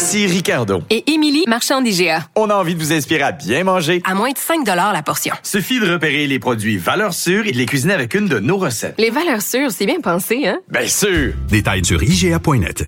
Ici 0.00 0.26
Ricardo. 0.26 0.80
Et 0.88 1.12
Émilie, 1.12 1.44
marchand 1.46 1.82
d'IGA. 1.82 2.24
On 2.34 2.48
a 2.48 2.54
envie 2.54 2.74
de 2.74 2.80
vous 2.80 2.90
inspirer 2.90 3.20
à 3.22 3.32
bien 3.32 3.64
manger. 3.64 4.00
À 4.06 4.14
moins 4.14 4.30
de 4.30 4.38
5 4.38 4.66
la 4.66 5.02
portion. 5.02 5.34
Suffit 5.42 5.78
de 5.78 5.92
repérer 5.92 6.26
les 6.26 6.38
produits 6.38 6.78
valeurs 6.78 7.12
sûres 7.12 7.46
et 7.46 7.52
de 7.52 7.58
les 7.58 7.66
cuisiner 7.66 7.92
avec 7.92 8.14
une 8.14 8.26
de 8.26 8.38
nos 8.38 8.56
recettes. 8.56 8.94
Les 8.96 9.10
valeurs 9.10 9.42
sûres, 9.42 9.70
c'est 9.70 9.84
bien 9.84 10.00
pensé, 10.00 10.46
hein? 10.48 10.58
Bien 10.70 10.86
sûr! 10.86 11.34
Détails 11.50 11.84
sur 11.84 12.02
IGA.net. 12.02 12.86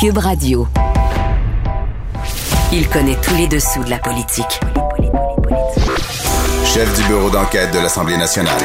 Cube 0.00 0.16
Radio. 0.16 0.66
Il 2.72 2.88
connaît 2.88 3.18
tous 3.20 3.34
les 3.36 3.48
dessous 3.48 3.84
de 3.84 3.90
la 3.90 3.98
politique. 3.98 4.60
Chef 6.64 6.96
du 6.98 7.06
bureau 7.06 7.28
d'enquête 7.28 7.70
de 7.74 7.80
l'Assemblée 7.80 8.16
nationale. 8.16 8.62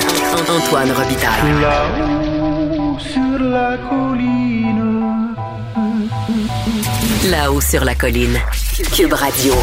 Antoine 0.49 0.91
Robitaille. 0.93 1.61
Là-haut 1.61 2.97
sur 2.99 3.43
la 3.43 3.77
colline. 3.89 4.98
Là-haut 7.29 7.61
sur 7.61 7.85
la 7.85 7.93
colline. 7.93 8.39
Cube 8.95 9.13
Radio. 9.13 9.53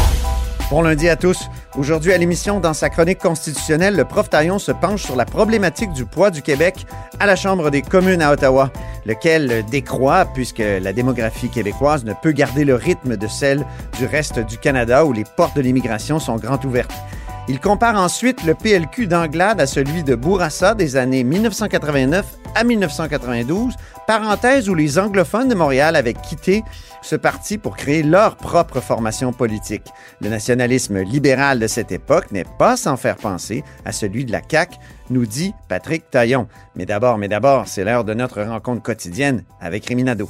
Bon 0.71 0.81
lundi 0.81 1.09
à 1.09 1.17
tous. 1.17 1.49
Aujourd'hui 1.77 2.13
à 2.13 2.17
l'émission, 2.17 2.61
dans 2.61 2.73
sa 2.73 2.89
chronique 2.89 3.19
constitutionnelle, 3.19 3.95
le 3.95 4.05
prof 4.05 4.29
Taillon 4.29 4.57
se 4.57 4.71
penche 4.71 5.03
sur 5.03 5.17
la 5.17 5.25
problématique 5.25 5.91
du 5.91 6.05
poids 6.05 6.31
du 6.31 6.41
Québec 6.41 6.85
à 7.19 7.25
la 7.25 7.35
Chambre 7.35 7.69
des 7.69 7.81
communes 7.81 8.21
à 8.21 8.31
Ottawa, 8.31 8.71
lequel 9.05 9.65
décroît 9.69 10.25
puisque 10.33 10.59
la 10.59 10.93
démographie 10.93 11.49
québécoise 11.49 12.05
ne 12.05 12.13
peut 12.13 12.31
garder 12.31 12.63
le 12.63 12.75
rythme 12.75 13.17
de 13.17 13.27
celle 13.27 13.65
du 13.97 14.05
reste 14.05 14.39
du 14.39 14.57
Canada 14.57 15.03
où 15.03 15.11
les 15.11 15.25
portes 15.35 15.57
de 15.57 15.61
l'immigration 15.61 16.19
sont 16.19 16.37
grandes 16.37 16.63
ouvertes. 16.63 16.93
Il 17.49 17.61
compare 17.61 17.95
ensuite 17.95 18.43
le 18.43 18.55
PLQ 18.55 19.07
d'Anglade 19.07 19.61
à 19.61 19.67
celui 19.67 20.03
de 20.03 20.15
Bourassa 20.15 20.75
des 20.75 20.97
années 20.97 21.23
1989 21.23 22.25
à 22.55 22.65
1992, 22.65 23.73
parenthèse 24.05 24.67
où 24.67 24.75
les 24.75 24.99
anglophones 24.99 25.47
de 25.47 25.55
Montréal 25.55 25.95
avaient 25.95 26.13
quitté 26.13 26.65
ce 27.01 27.15
parti 27.15 27.57
pour 27.57 27.77
créer 27.77 28.03
leur 28.03 28.35
propre 28.35 28.81
formation 28.81 29.31
politique. 29.31 29.93
Le 30.19 30.27
nationalisme 30.27 30.99
libéral 31.01 31.59
de 31.59 31.67
cette 31.67 31.93
époque 31.93 32.33
n'est 32.33 32.45
pas 32.59 32.75
sans 32.75 32.97
faire 32.97 33.15
penser 33.15 33.63
à 33.85 33.93
celui 33.93 34.25
de 34.25 34.33
la 34.33 34.41
CAQ, 34.45 34.75
nous 35.09 35.25
dit 35.25 35.53
Patrick 35.69 36.09
Taillon. 36.11 36.49
Mais 36.75 36.85
d'abord, 36.85 37.17
mais 37.17 37.29
d'abord, 37.29 37.65
c'est 37.67 37.85
l'heure 37.85 38.03
de 38.03 38.13
notre 38.13 38.41
rencontre 38.41 38.83
quotidienne 38.83 39.45
avec 39.61 39.85
Réminado. 39.85 40.29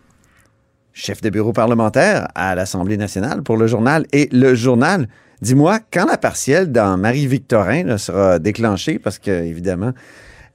Chef 0.93 1.21
de 1.21 1.29
bureau 1.29 1.53
parlementaire 1.53 2.27
à 2.35 2.55
l'Assemblée 2.55 2.97
nationale 2.97 3.43
pour 3.43 3.57
le 3.57 3.67
journal. 3.67 4.05
Et 4.11 4.27
le 4.31 4.55
journal, 4.55 5.07
dis-moi, 5.41 5.79
quand 5.91 6.05
la 6.05 6.17
partielle 6.17 6.71
dans 6.71 6.97
Marie-Victorin 6.97 7.97
sera 7.97 8.39
déclenchée, 8.39 8.99
parce 8.99 9.19
que, 9.19 9.31
évidemment, 9.31 9.91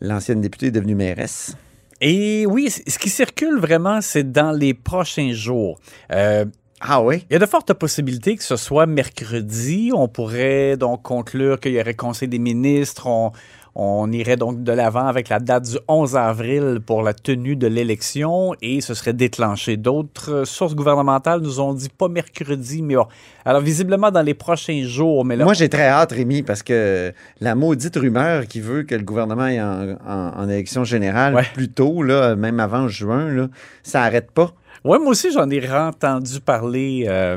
l'ancienne 0.00 0.40
députée 0.40 0.66
est 0.66 0.70
devenue 0.72 0.94
mairesse? 0.94 1.56
Et 2.00 2.44
oui, 2.46 2.68
ce 2.70 2.98
qui 2.98 3.08
circule 3.08 3.58
vraiment, 3.58 4.00
c'est 4.02 4.30
dans 4.30 4.52
les 4.52 4.74
prochains 4.74 5.32
jours. 5.32 5.80
Euh, 6.12 6.44
Ah 6.80 7.00
oui? 7.00 7.24
il 7.30 7.32
y 7.32 7.36
a 7.36 7.38
de 7.38 7.46
fortes 7.46 7.72
possibilités 7.72 8.36
que 8.36 8.44
ce 8.44 8.56
soit 8.56 8.84
mercredi. 8.84 9.90
On 9.94 10.06
pourrait 10.06 10.76
donc 10.76 11.02
conclure 11.02 11.58
qu'il 11.58 11.72
y 11.72 11.80
aurait 11.80 11.94
conseil 11.94 12.28
des 12.28 12.38
ministres. 12.38 13.06
On, 13.06 13.32
on 13.78 14.10
irait 14.10 14.36
donc 14.36 14.62
de 14.62 14.72
l'avant 14.72 15.06
avec 15.06 15.28
la 15.28 15.38
date 15.38 15.64
du 15.70 15.76
11 15.86 16.16
avril 16.16 16.80
pour 16.84 17.02
la 17.02 17.12
tenue 17.12 17.56
de 17.56 17.66
l'élection 17.66 18.54
et 18.62 18.80
ce 18.80 18.94
serait 18.94 19.12
déclenché. 19.12 19.76
D'autres 19.76 20.44
sources 20.44 20.74
gouvernementales 20.74 21.40
nous 21.40 21.60
ont 21.60 21.74
dit 21.74 21.90
pas 21.90 22.08
mercredi, 22.08 22.80
mais 22.80 22.94
bon. 22.96 23.06
Alors 23.44 23.60
visiblement 23.60 24.10
dans 24.10 24.22
les 24.22 24.32
prochains 24.32 24.82
jours. 24.84 25.26
Mais 25.26 25.36
là, 25.36 25.44
Moi, 25.44 25.52
j'ai 25.52 25.68
très 25.68 25.88
hâte, 25.88 26.12
Rémi, 26.12 26.42
parce 26.42 26.62
que 26.62 27.12
la 27.40 27.54
maudite 27.54 27.96
rumeur 27.96 28.46
qui 28.46 28.60
veut 28.60 28.82
que 28.84 28.94
le 28.94 29.02
gouvernement 29.02 29.42
aille 29.42 29.60
en, 29.60 29.96
en- 30.08 30.32
en 30.36 30.48
élection 30.48 30.82
générale 30.84 31.34
Ouais. 31.34 31.44
plus 31.52 31.68
tôt, 31.68 32.02
là, 32.02 32.34
même 32.34 32.60
avant 32.60 32.88
juin, 32.88 33.28
là, 33.30 33.48
ça 33.82 34.00
n'arrête 34.00 34.30
pas. 34.30 34.52
Ouais, 34.84 34.98
moi 34.98 35.08
aussi, 35.08 35.30
j'en 35.32 35.50
ai 35.50 35.70
entendu 35.70 36.40
parler. 36.40 37.04
euh, 37.08 37.36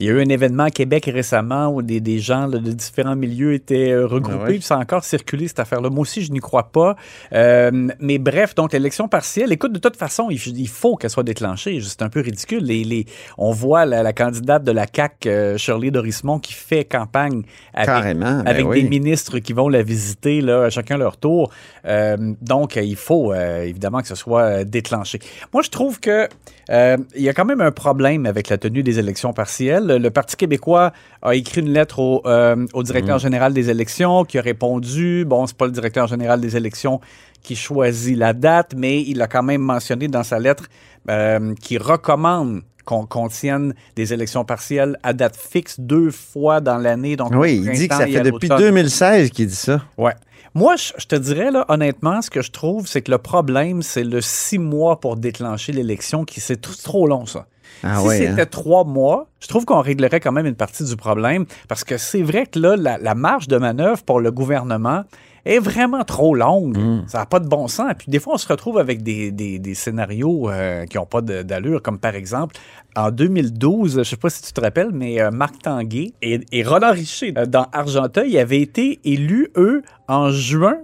il 0.00 0.06
y 0.06 0.10
a 0.10 0.12
eu 0.12 0.20
un 0.20 0.28
événement 0.28 0.64
à 0.64 0.70
Québec 0.70 1.10
récemment 1.12 1.68
où 1.68 1.82
des, 1.82 2.00
des 2.00 2.18
gens 2.18 2.46
là, 2.46 2.58
de 2.58 2.72
différents 2.72 3.16
milieux 3.16 3.54
étaient 3.54 3.92
euh, 3.92 4.06
regroupés. 4.06 4.38
Ah 4.40 4.44
ouais? 4.44 4.54
Puis 4.54 4.62
ça 4.62 4.76
a 4.76 4.78
encore 4.78 5.04
circulé, 5.04 5.48
cette 5.48 5.60
affaire-là. 5.60 5.90
Moi 5.90 6.00
aussi, 6.02 6.22
je 6.22 6.32
n'y 6.32 6.40
crois 6.40 6.70
pas. 6.70 6.96
Euh, 7.32 7.88
mais 8.00 8.18
bref, 8.18 8.54
donc 8.54 8.72
l'élection 8.72 9.08
partielle, 9.08 9.52
écoute, 9.52 9.72
de 9.72 9.78
toute 9.78 9.96
façon, 9.96 10.28
il, 10.30 10.68
faut 10.68 10.96
qu'elle 10.96 11.10
soit 11.10 11.22
déclenchée. 11.22 11.80
C'est 11.82 12.02
un 12.02 12.08
peu 12.08 12.20
ridicule. 12.20 12.64
Les, 12.64 12.84
les- 12.84 13.06
on 13.38 13.52
voit 13.52 13.84
la, 13.86 14.02
la 14.02 14.12
candidate 14.12 14.64
de 14.64 14.72
la 14.72 14.86
CAQ, 14.92 15.28
euh, 15.28 15.56
Shirley 15.56 15.90
Dorismont, 15.90 16.38
qui 16.38 16.52
fait 16.52 16.84
campagne 16.84 17.42
avec, 17.72 17.86
Carrément, 17.86 18.38
ben 18.42 18.46
avec 18.46 18.66
oui. 18.66 18.82
des 18.82 18.88
ministres 18.88 19.38
qui 19.38 19.52
vont 19.52 19.68
la 19.68 19.82
visiter, 19.82 20.40
là, 20.40 20.64
à 20.64 20.70
chacun 20.70 20.98
leur 20.98 21.16
tour. 21.16 21.50
Euh, 21.86 22.16
donc, 22.42 22.76
il 22.76 22.96
faut 22.96 23.34
évidemment 23.34 24.00
que 24.00 24.08
ce 24.08 24.14
soit 24.14 24.64
déclenché. 24.64 25.18
Moi, 25.52 25.62
je 25.62 25.70
trouve 25.70 26.00
que 26.00 26.28
il 26.68 27.22
y 27.22 27.28
a 27.28 27.32
quand 27.32 27.44
même 27.44 27.60
un 27.60 27.70
problème 27.70 28.26
avec 28.26 28.48
la 28.48 28.58
tenue 28.58 28.82
des 28.82 28.98
élections 28.98 29.32
partielles. 29.32 29.85
Le 29.86 30.10
Parti 30.10 30.36
québécois 30.36 30.92
a 31.22 31.34
écrit 31.34 31.60
une 31.60 31.72
lettre 31.72 31.98
au, 31.98 32.22
euh, 32.26 32.66
au 32.74 32.82
directeur 32.82 33.18
général 33.18 33.52
des 33.52 33.70
élections 33.70 34.24
qui 34.24 34.38
a 34.38 34.42
répondu. 34.42 35.24
Bon, 35.26 35.46
c'est 35.46 35.56
pas 35.56 35.66
le 35.66 35.72
directeur 35.72 36.06
général 36.06 36.40
des 36.40 36.56
élections 36.56 37.00
qui 37.42 37.56
choisit 37.56 38.16
la 38.16 38.32
date, 38.32 38.74
mais 38.76 39.02
il 39.02 39.22
a 39.22 39.28
quand 39.28 39.42
même 39.42 39.60
mentionné 39.62 40.08
dans 40.08 40.24
sa 40.24 40.38
lettre 40.38 40.64
euh, 41.08 41.54
qu'il 41.60 41.80
recommande 41.80 42.62
qu'on 42.84 43.04
qu'on 43.04 43.28
tienne 43.28 43.74
des 43.96 44.12
élections 44.12 44.44
partielles 44.44 44.96
à 45.02 45.12
date 45.12 45.36
fixe 45.36 45.78
deux 45.78 46.10
fois 46.10 46.60
dans 46.60 46.78
l'année. 46.78 47.16
Donc, 47.16 47.32
Oui, 47.34 47.62
il 47.64 47.70
dit 47.72 47.88
que 47.88 47.94
ça 47.94 48.06
fait 48.06 48.20
depuis 48.20 48.48
l'automne. 48.48 48.68
2016 48.68 49.30
qu'il 49.30 49.48
dit 49.48 49.54
ça. 49.54 49.82
Ouais. 49.98 50.14
Moi, 50.56 50.76
je, 50.76 50.92
je 50.96 51.06
te 51.06 51.16
dirais, 51.16 51.50
là, 51.50 51.66
honnêtement, 51.68 52.22
ce 52.22 52.30
que 52.30 52.40
je 52.40 52.50
trouve, 52.50 52.86
c'est 52.88 53.02
que 53.02 53.10
le 53.10 53.18
problème, 53.18 53.82
c'est 53.82 54.04
le 54.04 54.22
six 54.22 54.58
mois 54.58 55.00
pour 55.00 55.16
déclencher 55.16 55.72
l'élection, 55.72 56.24
qui 56.24 56.40
c'est 56.40 56.64
tr- 56.66 56.82
trop 56.82 57.06
long, 57.06 57.26
ça. 57.26 57.46
Ah 57.82 58.00
si 58.00 58.06
ouais, 58.06 58.18
c'était 58.18 58.40
hein? 58.40 58.46
trois 58.50 58.84
mois, 58.84 59.28
je 59.40 59.48
trouve 59.48 59.66
qu'on 59.66 59.82
réglerait 59.82 60.18
quand 60.18 60.32
même 60.32 60.46
une 60.46 60.54
partie 60.54 60.82
du 60.82 60.96
problème, 60.96 61.44
parce 61.68 61.84
que 61.84 61.98
c'est 61.98 62.22
vrai 62.22 62.46
que 62.46 62.58
là, 62.58 62.74
la, 62.74 62.96
la 62.96 63.14
marge 63.14 63.48
de 63.48 63.58
manœuvre 63.58 64.02
pour 64.02 64.18
le 64.18 64.32
gouvernement 64.32 65.04
est 65.46 65.58
vraiment 65.58 66.04
trop 66.04 66.34
longue. 66.34 66.76
Mm. 66.76 67.04
Ça 67.06 67.18
n'a 67.18 67.26
pas 67.26 67.40
de 67.40 67.48
bon 67.48 67.68
sens. 67.68 67.92
Puis 67.98 68.06
des 68.10 68.18
fois, 68.18 68.34
on 68.34 68.38
se 68.38 68.48
retrouve 68.48 68.78
avec 68.78 69.02
des, 69.02 69.30
des- 69.30 69.58
des 69.58 69.74
scénarios 69.74 70.50
euh, 70.50 70.84
qui 70.86 70.96
n'ont 70.96 71.06
pas 71.06 71.20
d'allure, 71.22 71.80
comme 71.82 71.98
par 71.98 72.14
exemple, 72.14 72.56
en 72.96 73.10
2012, 73.10 73.92
je 73.94 73.98
ne 73.98 74.04
sais 74.04 74.16
pas 74.16 74.30
si 74.30 74.42
tu 74.42 74.52
te 74.52 74.60
rappelles, 74.60 74.90
mais 74.92 75.20
euh, 75.20 75.30
Marc 75.30 75.62
Tanguay 75.62 76.12
et, 76.22 76.40
et 76.52 76.62
Roland 76.64 76.92
Richer, 76.92 77.34
euh, 77.36 77.46
dans 77.46 77.66
Argenteuil, 77.72 78.38
avaient 78.38 78.60
été 78.60 79.00
élus, 79.04 79.48
eux, 79.56 79.82
en 80.08 80.30
juin 80.30 80.76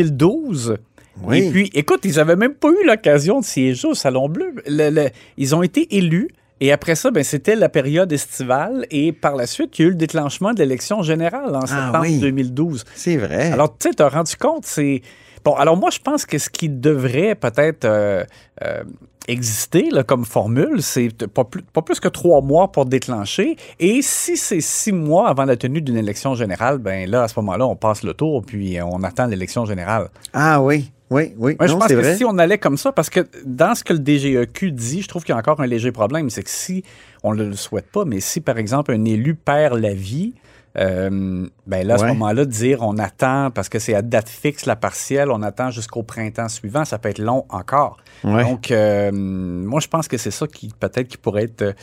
2012. 0.00 0.76
Oui. 1.22 1.38
Et 1.38 1.50
puis, 1.50 1.70
écoute, 1.74 2.00
ils 2.04 2.16
n'avaient 2.16 2.36
même 2.36 2.54
pas 2.54 2.68
eu 2.68 2.86
l'occasion 2.86 3.40
de 3.40 3.44
siéger 3.44 3.88
au 3.88 3.94
Salon 3.94 4.28
Bleu. 4.28 4.54
Le- 4.66 4.90
le- 4.90 5.08
ils 5.38 5.54
ont 5.54 5.62
été 5.62 5.96
élus. 5.96 6.28
Et 6.60 6.72
après 6.72 6.94
ça, 6.94 7.10
ben, 7.10 7.22
c'était 7.22 7.56
la 7.56 7.68
période 7.68 8.12
estivale. 8.12 8.86
Et 8.90 9.12
par 9.12 9.36
la 9.36 9.46
suite, 9.46 9.78
il 9.78 9.82
y 9.82 9.84
a 9.84 9.88
eu 9.88 9.90
le 9.90 9.96
déclenchement 9.96 10.52
de 10.52 10.58
l'élection 10.58 11.02
générale 11.02 11.54
en 11.54 11.66
septembre 11.66 12.00
oui. 12.02 12.18
2012. 12.18 12.84
C'est 12.94 13.16
vrai. 13.16 13.52
Alors, 13.52 13.76
tu 13.76 13.88
sais, 13.88 13.94
t'as 13.94 14.08
rendu 14.08 14.36
compte, 14.36 14.64
c'est. 14.64 15.02
Bon, 15.44 15.54
alors 15.54 15.76
moi, 15.76 15.90
je 15.90 16.00
pense 16.00 16.26
que 16.26 16.38
ce 16.38 16.50
qui 16.50 16.68
devrait 16.68 17.36
peut-être 17.36 17.84
euh, 17.84 18.24
euh, 18.64 18.82
exister 19.28 19.90
là, 19.90 20.02
comme 20.02 20.24
formule, 20.24 20.82
c'est 20.82 21.10
pas 21.28 21.44
plus, 21.44 21.62
pas 21.62 21.82
plus 21.82 22.00
que 22.00 22.08
trois 22.08 22.40
mois 22.40 22.72
pour 22.72 22.86
déclencher. 22.86 23.56
Et 23.78 24.02
si 24.02 24.36
c'est 24.36 24.60
six 24.60 24.92
mois 24.92 25.28
avant 25.28 25.44
la 25.44 25.56
tenue 25.56 25.82
d'une 25.82 25.98
élection 25.98 26.34
générale, 26.34 26.78
ben 26.78 27.08
là, 27.08 27.22
à 27.22 27.28
ce 27.28 27.38
moment-là, 27.38 27.66
on 27.66 27.76
passe 27.76 28.02
le 28.02 28.14
tour, 28.14 28.42
puis 28.44 28.78
on 28.82 29.04
attend 29.04 29.26
l'élection 29.26 29.66
générale. 29.66 30.08
Ah 30.32 30.60
oui. 30.60 30.90
Oui, 31.10 31.34
oui. 31.36 31.56
Moi, 31.58 31.66
je 31.66 31.72
non, 31.72 31.78
pense 31.78 31.88
c'est 31.88 31.94
que 31.94 32.00
vrai. 32.00 32.16
si 32.16 32.24
on 32.24 32.36
allait 32.38 32.58
comme 32.58 32.76
ça, 32.76 32.92
parce 32.92 33.10
que 33.10 33.20
dans 33.44 33.74
ce 33.74 33.84
que 33.84 33.92
le 33.92 34.00
DGEQ 34.00 34.72
dit, 34.72 35.02
je 35.02 35.08
trouve 35.08 35.22
qu'il 35.22 35.32
y 35.32 35.36
a 35.36 35.38
encore 35.38 35.60
un 35.60 35.66
léger 35.66 35.92
problème, 35.92 36.30
c'est 36.30 36.42
que 36.42 36.50
si, 36.50 36.82
on 37.22 37.34
ne 37.34 37.44
le 37.44 37.54
souhaite 37.54 37.90
pas, 37.90 38.04
mais 38.04 38.20
si, 38.20 38.40
par 38.40 38.58
exemple, 38.58 38.92
un 38.92 39.04
élu 39.04 39.34
perd 39.34 39.78
la 39.78 39.94
vie, 39.94 40.34
euh, 40.78 41.46
ben 41.66 41.86
là, 41.86 41.94
à 41.94 41.98
ce 41.98 42.04
moment-là, 42.06 42.44
de 42.44 42.50
dire 42.50 42.82
on 42.82 42.98
attend, 42.98 43.50
parce 43.50 43.68
que 43.68 43.78
c'est 43.78 43.94
à 43.94 44.02
date 44.02 44.28
fixe 44.28 44.66
la 44.66 44.76
partielle, 44.76 45.30
on 45.30 45.42
attend 45.42 45.70
jusqu'au 45.70 46.02
printemps 46.02 46.48
suivant, 46.48 46.84
ça 46.84 46.98
peut 46.98 47.08
être 47.08 47.18
long 47.18 47.46
encore. 47.48 47.98
Ouais. 48.24 48.42
Donc, 48.42 48.70
euh, 48.70 49.10
moi, 49.12 49.80
je 49.80 49.88
pense 49.88 50.08
que 50.08 50.18
c'est 50.18 50.30
ça 50.30 50.46
qui, 50.46 50.70
peut-être, 50.78 51.08
qui 51.08 51.16
pourrait 51.16 51.44
être... 51.44 51.74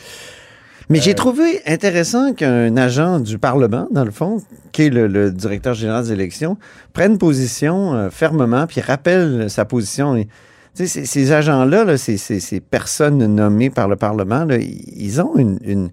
euh, 0.84 0.86
Mais 0.90 1.00
j'ai 1.00 1.14
trouvé 1.14 1.60
intéressant 1.66 2.32
qu'un 2.34 2.76
agent 2.76 3.20
du 3.20 3.38
Parlement, 3.38 3.88
dans 3.90 4.04
le 4.04 4.10
fond, 4.10 4.42
qui 4.72 4.82
est 4.82 4.90
le, 4.90 5.06
le 5.06 5.30
directeur 5.30 5.74
général 5.74 6.04
des 6.04 6.12
élections, 6.12 6.56
prenne 6.92 7.18
position 7.18 7.94
euh, 7.94 8.10
fermement, 8.10 8.66
puis 8.66 8.80
rappelle 8.80 9.48
sa 9.50 9.64
position. 9.64 10.16
Et, 10.16 10.28
ces, 10.76 10.86
ces 10.88 11.30
agents-là, 11.32 11.84
là, 11.84 11.96
ces, 11.96 12.16
ces- 12.16 12.40
ces 12.40 12.58
personnes 12.60 13.24
nommées 13.26 13.70
par 13.70 13.86
le 13.88 13.94
Parlement, 13.96 14.44
là, 14.44 14.56
ils 14.58 15.20
ont 15.22 15.36
une, 15.36 15.58
une- 15.64 15.90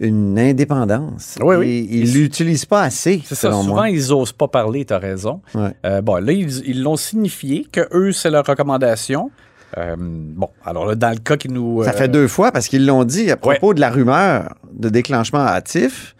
une 0.00 0.38
indépendance. 0.38 1.36
Oui, 1.40 1.54
oui. 1.56 1.68
Et 1.68 1.96
ils 1.98 2.14
l'utilisent 2.14 2.64
pas 2.64 2.82
assez, 2.82 3.22
C'est 3.26 3.34
ça, 3.36 3.52
souvent, 3.52 3.62
moi. 3.62 3.90
ils 3.90 4.08
n'osent 4.08 4.32
pas 4.32 4.48
parler, 4.48 4.84
tu 4.86 4.92
as 4.94 4.98
raison. 4.98 5.40
Ouais. 5.54 5.70
Euh, 5.86 6.00
bon, 6.00 6.16
là, 6.24 6.32
ils 6.32 6.62
ils 6.66 6.82
l'ont 6.82 6.96
signifié 6.96 7.66
que 7.70 7.82
eux, 7.92 8.10
c'est 8.12 8.30
leur 8.30 8.44
recommandation. 8.44 9.30
Euh, 9.78 9.96
bon, 9.98 10.48
alors 10.64 10.86
là, 10.86 10.94
dans 10.94 11.10
le 11.10 11.16
cas 11.16 11.36
qui 11.36 11.48
nous... 11.48 11.82
Ça 11.84 11.90
euh, 11.90 11.92
fait 11.92 12.08
deux 12.08 12.28
fois 12.28 12.52
parce 12.52 12.68
qu'ils 12.68 12.86
l'ont 12.86 13.04
dit 13.04 13.30
à 13.30 13.36
propos 13.36 13.74
de 13.74 13.80
la 13.80 13.90
rumeur 13.90 14.54
de 14.72 14.88
déclenchement 14.88 15.40
hâtif. 15.40 16.14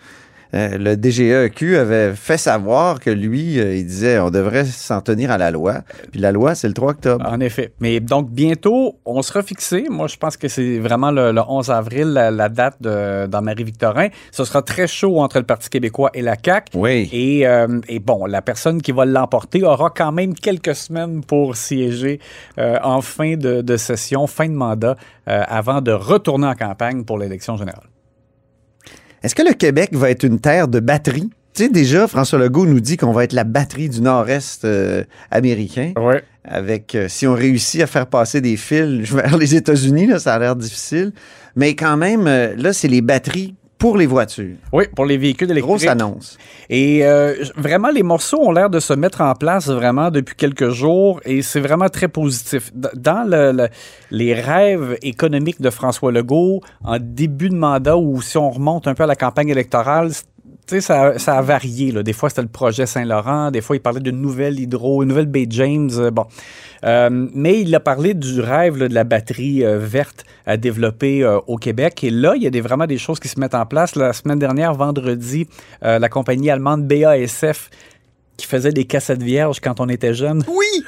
Euh, 0.55 0.77
le 0.79 0.97
DGEQ 0.97 1.77
avait 1.77 2.15
fait 2.15 2.37
savoir 2.37 3.01
que 3.01 3.11
lui, 3.11 3.59
euh, 3.59 3.77
il 3.77 3.87
disait 3.87 4.19
on 4.19 4.31
devrait 4.31 4.65
s'en 4.65 5.01
tenir 5.01 5.31
à 5.31 5.39
la 5.39 5.51
loi. 5.51 5.83
Puis 6.11 6.21
la 6.21 6.33
loi, 6.33 6.55
c'est 6.55 6.69
le 6.69 6.75
3 6.75 6.91
octobre. 6.91 7.27
En 7.29 7.41
effet. 7.41 7.73
Mais 7.81 8.01
donc, 8.01 8.31
bientôt, 8.31 8.97
on 9.05 9.23
sera 9.23 9.43
fixé. 9.43 9.87
Moi, 9.89 10.07
je 10.07 10.17
pense 10.17 10.37
que 10.37 10.49
c'est 10.49 10.79
vraiment 10.79 11.11
le, 11.11 11.33
le 11.33 11.41
11 11.47 11.71
avril, 11.71 12.09
la, 12.09 12.31
la 12.31 12.49
date 12.49 12.77
de, 12.81 13.27
dans 13.27 13.43
Marie-Victorin. 13.43 14.09
Ce 14.31 14.45
sera 14.45 14.63
très 14.63 14.87
chaud 14.87 15.21
entre 15.21 15.39
le 15.39 15.45
Parti 15.45 15.71
québécois 15.71 16.11
et 16.15 16.23
la 16.23 16.37
CAQ. 16.43 16.77
Oui. 16.77 17.09
Et, 17.13 17.47
euh, 17.47 17.81
et 17.89 17.99
bon, 17.99 18.27
la 18.27 18.43
personne 18.43 18.83
qui 18.83 18.93
va 18.93 19.05
l'emporter 19.05 19.63
aura 19.65 19.91
quand 19.91 20.13
même 20.13 20.35
quelques 20.35 20.75
semaines 20.75 21.23
pour 21.25 21.57
siéger 21.57 22.21
euh, 22.59 22.79
en 22.83 23.01
fin 23.01 23.37
de, 23.37 23.63
de 23.63 23.77
session, 23.77 24.27
fin 24.27 24.49
de 24.49 24.55
mandat, 24.55 24.97
euh, 25.29 25.43
avant 25.47 25.81
de 25.81 25.93
retourner 25.93 26.47
en 26.47 26.55
campagne 26.55 27.05
pour 27.05 27.19
l'élection 27.19 27.57
générale. 27.57 27.92
Est-ce 29.23 29.37
que 29.37 29.43
le 29.43 29.55
Québec 29.55 29.91
va 29.93 30.11
être 30.11 30.25
une 30.25 30.41
terre 30.41 30.67
de 30.67 30.81
batterie? 30.81 31.31
Tu 31.55 31.65
sais, 31.65 31.69
déjà, 31.69 32.09
François 32.09 32.39
Legault 32.39 32.67
nous 32.67 32.81
dit 32.81 32.97
qu'on 32.97 33.13
va 33.13 33.25
être 33.25 33.35
la 33.35 33.45
batterie 33.45 33.89
du 33.89 34.01
nord-est 34.01 34.65
euh, 34.65 35.05
américain. 35.31 35.93
Oui. 35.97 36.15
Avec, 36.45 36.95
euh, 36.95 37.07
si 37.09 37.27
on 37.29 37.35
réussit 37.35 37.83
à 37.83 37.87
faire 37.87 38.07
passer 38.07 38.41
des 38.41 38.57
fils 38.57 39.13
vers 39.13 39.37
les 39.37 39.55
États-Unis, 39.55 40.07
là, 40.07 40.19
ça 40.19 40.35
a 40.35 40.39
l'air 40.41 40.57
difficile. 40.57 41.13
Mais 41.55 41.77
quand 41.77 41.97
même, 41.97 42.27
euh, 42.27 42.55
là, 42.57 42.73
c'est 42.73 42.89
les 42.89 43.01
batteries 43.01 43.55
pour 43.83 43.97
les 43.97 44.07
voitures. 44.07 44.57
Oui, 44.73 44.85
pour 44.95 45.07
les 45.07 45.17
véhicules 45.19 45.51
électriques. 45.51 45.69
Grosse 45.69 45.87
annonce. 45.87 46.39
Et 46.71 47.05
euh, 47.05 47.35
vraiment, 47.57 47.91
les 47.91 48.05
morceaux 48.05 48.39
ont 48.41 48.53
l'air 48.53 48.71
de 48.71 48.79
se 48.79 48.93
mettre 48.93 49.21
en 49.23 49.35
place 49.35 49.69
vraiment 49.69 50.11
depuis 50.13 50.37
quelques 50.37 50.71
jours 50.71 51.21
et 51.25 51.43
c'est 51.43 51.59
vraiment 51.61 51.89
très 51.89 52.07
positif. 52.09 52.71
Dans 52.75 53.29
le- 53.29 53.51
le- 53.53 53.69
les 54.13 54.35
rêves 54.35 54.97
économiques 55.03 55.61
de 55.61 55.71
François 55.71 56.13
Legault, 56.13 56.61
en 56.85 56.99
début 57.01 57.49
de 57.49 57.57
mandat 57.57 57.97
ou 57.97 58.23
si 58.23 58.39
on 58.39 58.51
remonte 58.51 58.87
un 58.87 58.95
peu 58.95 59.03
à 59.03 59.07
la 59.07 59.17
campagne 59.17 59.49
électorale, 59.49 60.11
tu 60.67 60.77
sais, 60.77 60.81
ça, 60.81 61.19
ça 61.19 61.39
a 61.39 61.43
varié. 61.43 61.91
Là. 61.93 62.03
Des 62.03 62.13
fois, 62.13 62.29
c'était 62.29 62.43
le 62.43 62.49
projet 62.49 62.87
Saint-Laurent. 62.87 63.51
Des 63.51 63.61
fois, 63.61 63.77
il 63.77 63.81
parlait 63.81 64.01
d'une 64.01 64.21
nouvelle 64.21 64.61
hydro, 64.61 65.03
une 65.03 65.09
nouvelle 65.09 65.27
baie 65.27 65.47
James. 65.51 65.91
euh, 65.99 66.11
bon. 66.11 66.27
Euh, 66.85 67.29
mais 67.35 67.61
il 67.61 67.75
a 67.75 67.81
parlé 67.81 68.15
du 68.15 68.41
rêve 68.41 68.77
là, 68.77 68.89
de 68.89 68.95
la 68.95 69.05
batterie 69.05 69.65
euh, 69.65 69.79
verte 69.79 70.25
à 70.47 70.57
développer 70.57 71.23
euh, 71.23 71.39
au 71.47 71.57
Québec. 71.57 72.03
Et 72.05 72.11
là, 72.11 72.35
il 72.37 72.43
y 72.43 72.47
a 72.47 72.51
des, 72.51 72.61
vraiment 72.61 72.87
des 72.87 72.99
choses 72.99 73.21
qui 73.21 73.29
se 73.29 73.39
mettent 73.39 73.55
en 73.55 73.67
place. 73.67 73.97
La 73.97 74.13
semaine 74.13 74.39
dernière, 74.39 74.75
vendredi, 74.75 75.49
la 75.81 76.09
compagnie 76.09 76.51
allemande 76.51 76.87
BASF 76.87 77.71
qui 78.37 78.47
faisait 78.47 78.73
des 78.73 78.85
cassettes 78.85 79.23
vierges 79.23 79.61
quand 79.61 79.81
on 79.81 79.89
était 79.89 80.15
jeune. 80.15 80.45
Oui! 80.49 80.85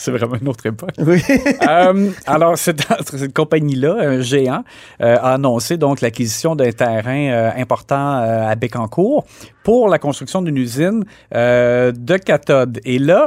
C'est 0.00 0.12
vraiment 0.12 0.36
une 0.40 0.48
autre 0.48 0.64
époque. 0.64 0.94
Oui. 0.98 1.22
Euh, 1.68 2.10
alors, 2.26 2.56
cette, 2.56 2.86
cette 3.06 3.34
compagnie-là, 3.34 3.96
un 4.00 4.20
géant, 4.20 4.64
euh, 5.02 5.16
a 5.16 5.34
annoncé 5.34 5.76
donc 5.76 6.00
l'acquisition 6.00 6.56
d'un 6.56 6.72
terrain 6.72 7.30
euh, 7.30 7.50
important 7.56 8.18
à 8.18 8.54
Bécancour 8.54 9.26
pour 9.62 9.88
la 9.88 9.98
construction 9.98 10.42
d'une 10.42 10.56
usine 10.56 11.04
de 11.32 12.16
cathodes. 12.16 12.80
Et 12.84 12.98
là, 12.98 13.26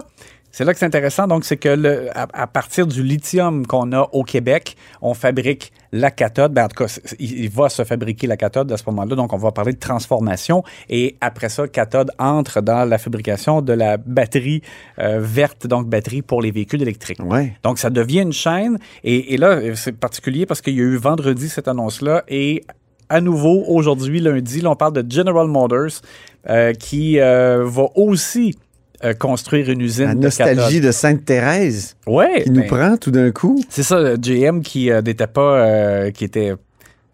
c'est 0.53 0.63
là 0.65 0.71
que 0.71 0.79
c'est 0.79 0.85
intéressant. 0.85 1.27
Donc, 1.27 1.45
c'est 1.45 1.57
que 1.57 1.67
le, 1.67 2.15
à, 2.15 2.27
à 2.31 2.47
partir 2.47 2.85
du 2.85 3.01
lithium 3.01 3.65
qu'on 3.65 3.91
a 3.91 4.07
au 4.13 4.23
Québec, 4.23 4.77
on 5.01 5.15
fabrique 5.15 5.73
la 5.91 6.11
cathode. 6.11 6.53
Ben, 6.53 6.65
en 6.65 6.67
tout 6.67 6.83
cas, 6.83 6.99
il, 7.17 7.45
il 7.45 7.49
va 7.49 7.69
se 7.69 7.83
fabriquer 7.83 8.27
la 8.27 8.37
cathode 8.37 8.71
à 8.71 8.77
ce 8.77 8.83
moment-là. 8.85 9.15
Donc, 9.15 9.33
on 9.33 9.37
va 9.37 9.51
parler 9.51 9.73
de 9.73 9.79
transformation. 9.79 10.63
Et 10.89 11.17
après 11.21 11.49
ça, 11.49 11.67
cathode 11.67 12.11
entre 12.19 12.61
dans 12.61 12.87
la 12.87 12.99
fabrication 12.99 13.63
de 13.63 13.73
la 13.73 13.97
batterie 13.97 14.61
euh, 14.99 15.19
verte, 15.19 15.65
donc 15.65 15.87
batterie 15.89 16.21
pour 16.21 16.39
les 16.39 16.51
véhicules 16.51 16.83
électriques. 16.83 17.19
Ouais. 17.23 17.57
Donc, 17.63 17.79
ça 17.79 17.89
devient 17.89 18.21
une 18.21 18.31
chaîne. 18.31 18.77
Et, 19.03 19.33
et 19.33 19.37
là, 19.37 19.75
c'est 19.75 19.93
particulier 19.93 20.45
parce 20.45 20.61
qu'il 20.61 20.75
y 20.75 20.81
a 20.81 20.83
eu 20.83 20.97
vendredi 20.97 21.49
cette 21.49 21.67
annonce-là 21.67 22.23
et 22.27 22.63
à 23.09 23.21
nouveau, 23.21 23.63
aujourd'hui, 23.67 24.19
lundi, 24.19 24.61
là, 24.61 24.71
on 24.71 24.75
parle 24.75 24.93
de 24.93 25.11
General 25.11 25.47
Motors 25.47 26.01
euh, 26.49 26.73
qui 26.73 27.19
euh, 27.19 27.63
va 27.65 27.87
aussi 27.95 28.55
euh, 29.03 29.13
construire 29.13 29.69
une 29.69 29.81
usine 29.81 30.05
La 30.05 30.15
nostalgie 30.15 30.79
de 30.81 30.91
Sainte-Thérèse 30.91 31.95
Ouais, 32.07 32.43
qui 32.43 32.51
nous 32.51 32.61
ben, 32.61 32.67
prend 32.67 32.97
tout 32.97 33.11
d'un 33.11 33.31
coup. 33.31 33.61
C'est 33.69 33.83
ça, 33.83 34.15
GM 34.17 34.61
qui 34.61 34.91
euh, 34.91 35.01
n'était 35.01 35.27
pas, 35.27 35.57
euh, 35.59 36.11
qui 36.11 36.23
était 36.25 36.53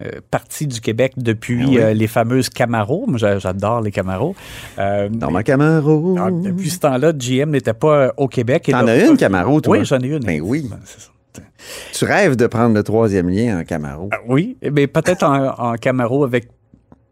euh, 0.02 0.10
parti 0.30 0.66
du 0.66 0.80
Québec 0.80 1.12
depuis 1.16 1.60
Ah 1.62 1.68
oui. 1.68 1.78
euh, 1.78 1.92
les 1.94 2.06
fameuses 2.06 2.48
Camaro. 2.48 3.04
Moi, 3.06 3.18
j'a- 3.18 3.38
j'adore 3.38 3.80
les 3.82 3.90
Camaro. 3.90 4.34
Euh, 4.78 5.08
Dans 5.10 5.30
ma 5.30 5.42
Camaro. 5.42 6.16
alors, 6.16 6.30
depuis 6.40 6.70
ce 6.70 6.78
temps-là, 6.80 7.12
GM 7.12 7.50
n'était 7.50 7.74
pas 7.74 7.96
euh, 8.06 8.10
au 8.16 8.28
Québec. 8.28 8.68
T'en 8.70 8.86
as 8.86 8.96
une 9.04 9.16
Camaro, 9.16 9.60
toi? 9.60 9.78
Oui, 9.78 9.84
j'en 9.84 9.98
ai 10.00 10.06
une. 10.08 10.20
Ben 10.20 10.40
oui. 10.42 10.68
Ben. 10.70 10.78
Tu 11.92 12.04
rêves 12.06 12.36
de 12.36 12.46
prendre 12.46 12.74
le 12.74 12.82
troisième 12.82 13.28
lien 13.28 13.60
en 13.60 13.64
Camaro. 13.64 14.08
Ah, 14.12 14.16
Oui, 14.26 14.56
mais 14.72 14.86
peut-être 14.86 15.22
en, 15.22 15.48
en 15.58 15.74
Camaro 15.74 16.24
avec 16.24 16.48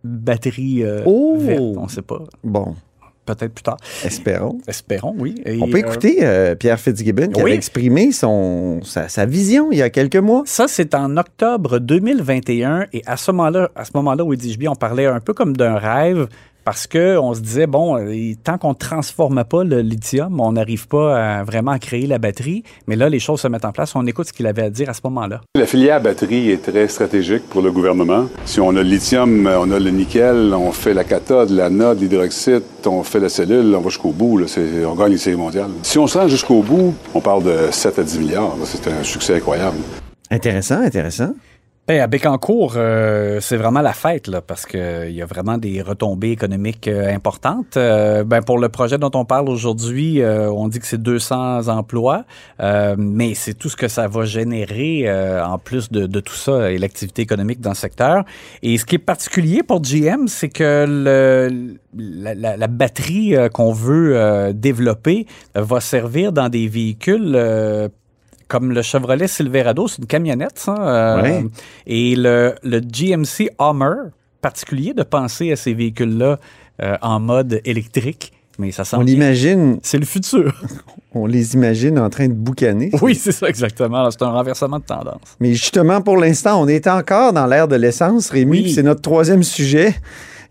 batterie 0.03 0.83
euh, 0.83 1.03
Oh! 1.07 1.37
verte, 1.39 1.61
on 1.61 1.85
ne 1.85 1.89
sait 1.89 2.03
pas. 2.03 2.23
Bon, 2.43 2.75
Peut-être 3.35 3.53
plus 3.53 3.63
tard. 3.63 3.77
espérons. 4.05 4.59
Espérons, 4.67 5.15
oui. 5.19 5.35
Et, 5.45 5.59
On 5.61 5.67
peut 5.67 5.77
euh, 5.77 5.81
écouter 5.81 6.19
euh, 6.23 6.55
Pierre 6.55 6.81
Fitzgibbon 6.81 7.29
qui 7.29 7.43
oui. 7.43 7.51
avait 7.51 7.55
exprimé 7.55 8.11
son, 8.11 8.81
sa, 8.83 9.09
sa 9.09 9.27
vision 9.27 9.71
il 9.71 9.79
y 9.79 9.83
a 9.83 9.91
quelques 9.91 10.17
mois. 10.17 10.43
Ça, 10.47 10.67
c'est 10.67 10.95
en 10.95 11.17
octobre 11.19 11.79
2021. 11.79 12.87
Et 12.95 13.03
à 13.05 13.19
ce 13.19 13.31
moment-là, 13.33 13.71
à 13.77 13.85
ce 13.85 13.91
moment-là, 13.97 14.25
où 14.25 14.35
dit 14.35 14.57
on 14.67 14.75
parlait 14.75 15.05
un 15.07 15.21
peu 15.21 15.35
comme 15.35 15.57
d'un 15.57 15.77
rêve 15.77 16.29
parce 16.69 16.87
qu'on 16.87 17.33
se 17.33 17.41
disait, 17.41 17.67
bon, 17.67 17.97
euh, 17.97 18.35
tant 18.45 18.59
qu'on 18.59 18.69
ne 18.69 18.75
transforme 18.75 19.43
pas 19.43 19.65
le 19.65 19.81
lithium, 19.81 20.39
on 20.39 20.53
n'arrive 20.53 20.87
pas 20.87 21.39
à 21.39 21.43
vraiment 21.43 21.71
à 21.71 21.79
créer 21.79 22.07
la 22.07 22.19
batterie. 22.19 22.63
Mais 22.87 22.95
là, 22.95 23.09
les 23.09 23.21
choses 23.21 23.41
se 23.41 23.49
mettent 23.49 23.65
en 23.65 23.73
place. 23.73 23.97
On 23.97 24.07
écoute 24.07 24.27
ce 24.29 24.35
qu'il 24.35 24.47
avait 24.47 24.65
à 24.65 24.69
dire 24.69 24.91
à 24.91 24.93
ce 24.93 25.01
moment-là. 25.05 25.41
La 25.55 25.65
filière 25.65 26.03
batterie 26.03 26.51
est 26.51 26.61
très 26.71 26.87
stratégique 26.89 27.49
pour 27.49 27.63
le 27.63 27.73
gouvernement. 27.73 28.27
Si 28.45 28.61
on 28.61 28.69
a 28.69 28.73
le 28.73 28.83
lithium, 28.83 29.47
on 29.51 29.71
a 29.71 29.79
le 29.79 29.89
nickel, 29.89 30.53
on 30.53 30.71
fait 30.71 30.93
la 30.93 31.05
cathode, 31.05 31.49
l'anode, 31.49 32.03
l'hydroxyde, 32.03 32.65
on 32.85 33.03
fait 33.03 33.21
la 33.21 33.31
cellule, 33.31 33.75
on 33.75 33.81
va 33.81 33.89
jusqu'au 33.89 34.11
bout. 34.13 34.37
là. 34.37 34.47
C'est- 34.47 34.85
on 34.85 34.95
gagne 34.95 35.13
les 35.13 35.17
séries 35.17 35.39
mondiales. 35.39 35.71
Si 35.83 35.99
on 35.99 36.07
se 36.07 36.19
rend 36.19 36.29
jusqu'au 36.29 36.61
bout, 36.61 36.93
on 37.15 37.21
parle 37.23 37.45
de 37.45 37.57
7 37.71 37.99
à 37.99 38.03
10 38.03 38.19
milliards. 38.19 38.59
là. 38.59 38.65
C'est 38.67 38.87
un 38.89 39.03
succès 39.03 39.37
incroyable. 39.37 39.79
Intéressant, 40.31 40.83
intéressant. 40.83 41.31
Ben, 41.89 42.03
à 42.03 42.07
Bécancour, 42.07 42.75
euh, 42.77 43.41
c'est 43.41 43.57
vraiment 43.57 43.81
la 43.81 43.95
fête, 43.95 44.27
là, 44.27 44.43
parce 44.43 44.67
qu'il 44.67 45.11
y 45.11 45.23
a 45.23 45.25
vraiment 45.25 45.57
des 45.57 45.81
retombées 45.81 46.33
économiques 46.33 46.87
euh, 46.87 47.11
importantes. 47.11 47.79
Euh, 47.79 48.25
ben, 48.25 48.43
pour 48.43 48.59
le 48.59 48.69
projet 48.69 48.99
dont 48.99 49.11
on 49.15 49.25
parle 49.25 49.49
aujourd'hui, 49.49 50.21
euh, 50.21 50.51
on 50.51 50.69
dit 50.69 50.81
que 50.81 50.87
c'est 50.87 51.01
200 51.03 51.69
emplois, 51.69 52.27
euh, 52.61 52.95
mais 52.99 53.33
c'est 53.33 53.55
tout 53.55 53.71
ce 53.71 53.77
que 53.77 53.89
ça 53.89 54.07
va 54.07 54.27
générer 54.27 55.05
euh, 55.07 55.43
en 55.43 55.57
plus 55.57 55.91
de, 55.91 56.21
tout 56.21 56.35
ça 56.35 56.71
et 56.71 56.77
l'activité 56.77 57.23
économique 57.23 57.63
dans 57.63 57.71
le 57.71 57.75
secteur. 57.75 58.23
Et 58.63 58.77
ce 58.77 58.85
qui 58.85 58.97
est 58.97 58.99
particulier 58.99 59.63
pour 59.63 59.81
GM, 59.81 60.27
c'est 60.27 60.51
que 60.51 60.85
le, 60.87 61.79
la, 61.97 62.35
la- 62.35 62.67
batterie 62.67 63.35
euh, 63.35 63.49
qu'on 63.49 63.73
veut 63.73 64.15
euh, 64.15 64.53
développer 64.53 65.27
euh, 65.57 65.63
va 65.63 65.81
servir 65.81 66.33
dans 66.33 66.51
des 66.51 66.69
véhicules 66.69 67.33
euh, 67.35 67.89
comme 68.49 68.73
le 68.73 68.83
Chevrolet 68.83 69.29
Silverado, 69.29 69.87
c'est 69.89 69.99
une 69.99 70.07
camionnette, 70.07 70.59
ça. 70.59 70.75
euh, 70.79 71.23
Ouais. 71.23 71.45
Et 71.87 72.17
le, 72.17 72.55
le 72.63 72.81
GMC 72.81 73.51
Hummer, 73.61 74.11
particulier 74.41 74.95
de 74.95 75.03
penser 75.03 75.53
à 75.53 75.57
ces 75.57 75.75
véhicules-là 75.75 76.39
euh, 76.83 76.97
en 77.03 77.21
mode 77.21 77.61
électrique, 77.65 78.33
mais 78.59 78.73
ça 78.73 78.83
On 78.95 79.03
l'imagine, 79.03 79.79
C'est 79.83 79.99
le 79.99 80.05
futur. 80.07 80.53
on 81.15 81.27
les 81.27 81.55
imagine 81.55 81.99
en 81.99 82.11
train 82.11 82.27
de 82.29 82.33
boucaner. 82.33 82.91
oui, 83.03 83.15
c'est 83.15 83.33
ça 83.33 83.49
exactement. 83.49 84.11
C'est 84.11 84.23
un 84.23 84.31
renversement 84.31 84.79
de 84.79 84.85
tendance. 84.85 85.21
Mais 85.41 85.55
justement, 85.55 86.01
pour 86.01 86.17
l'instant, 86.17 86.61
on 86.61 86.67
est 86.67 86.87
encore 86.89 87.33
dans 87.33 87.47
l'ère 87.47 87.69
de 87.69 87.77
l'essence, 87.77 88.31
Rémi. 88.31 88.63
Oui. 88.63 88.73
C'est 88.73 88.83
notre 88.83 89.03
troisième 89.03 89.43
sujet. 89.45 89.95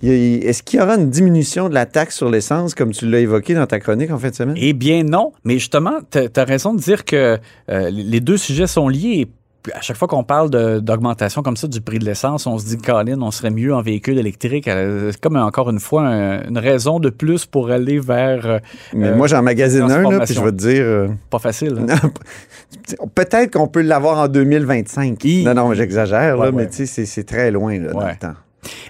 Est-ce 0.04 0.62
qu'il 0.64 0.80
y 0.80 0.84
aura 0.84 0.96
une 0.96 1.10
diminution 1.10 1.70
de 1.70 1.74
la 1.74 1.86
taxe 1.86 2.16
sur 2.16 2.30
l'essence, 2.30 2.76
comme 2.76 2.92
tu 2.92 3.10
l'as 3.10 3.20
évoqué 3.20 3.54
dans 3.56 3.66
ta 3.66 3.80
chronique 3.80 4.12
en 4.12 4.18
fin 4.20 4.30
de 4.30 4.36
semaine? 4.36 4.56
Eh 4.60 4.74
bien 4.74 5.04
non, 5.04 5.32
mais 5.44 5.56
justement, 5.56 6.00
tu 6.12 6.20
as 6.36 6.44
raison 6.44 6.74
de 6.74 6.80
dire 6.80 7.04
que 7.04 7.38
euh, 7.72 7.90
les 7.92 8.20
deux 8.20 8.38
sujets 8.38 8.68
sont 8.68 8.88
liés. 8.90 9.28
À 9.74 9.82
chaque 9.82 9.98
fois 9.98 10.08
qu'on 10.08 10.24
parle 10.24 10.50
d'augmentation 10.82 11.42
comme 11.42 11.58
ça 11.58 11.68
du 11.68 11.82
prix 11.82 12.00
de 12.00 12.06
l'essence, 12.06 12.48
on 12.48 12.58
se 12.58 12.66
dit, 12.68 12.78
Colin, 12.78 13.22
on 13.22 13.32
serait 13.32 13.50
mieux 13.50 13.76
en 13.76 13.82
véhicule 13.82 14.18
électrique. 14.18 14.64
C'est 14.66 15.20
comme 15.20 15.36
encore 15.36 15.70
une 15.70 15.82
fois 15.82 16.04
un- 16.08 16.48
une 16.48 16.58
raison 16.58 17.02
de 17.02 17.10
plus 17.10 17.46
pour 17.46 17.70
aller 17.70 18.00
vers. 18.00 18.46
euh, 18.46 18.60
Mais 18.94 19.10
euh, 19.10 19.16
moi, 19.18 19.28
j'en 19.28 19.42
magasine 19.42 19.82
un, 19.82 20.04
là, 20.10 20.20
puis 20.24 20.36
je 20.36 20.40
vais 20.42 20.52
te 20.52 20.56
dire. 20.58 20.84
euh, 20.86 21.08
Pas 21.30 21.40
facile. 21.40 21.76
hein? 21.80 21.96
Peut-être 23.16 23.52
qu'on 23.58 23.68
peut 23.68 23.82
l'avoir 23.82 24.20
en 24.20 24.28
2025. 24.30 25.22
Non, 25.44 25.54
non, 25.54 25.74
j'exagère, 25.74 26.38
Ouais, 26.40 26.52
mais 26.54 26.68
tu 26.70 26.86
sais, 26.88 27.06
c'est- 27.06 27.24
très 27.24 27.52
loin 27.52 27.78
là, 27.78 27.92
dans 27.92 28.00
le 28.08 28.16
temps. 28.16 28.34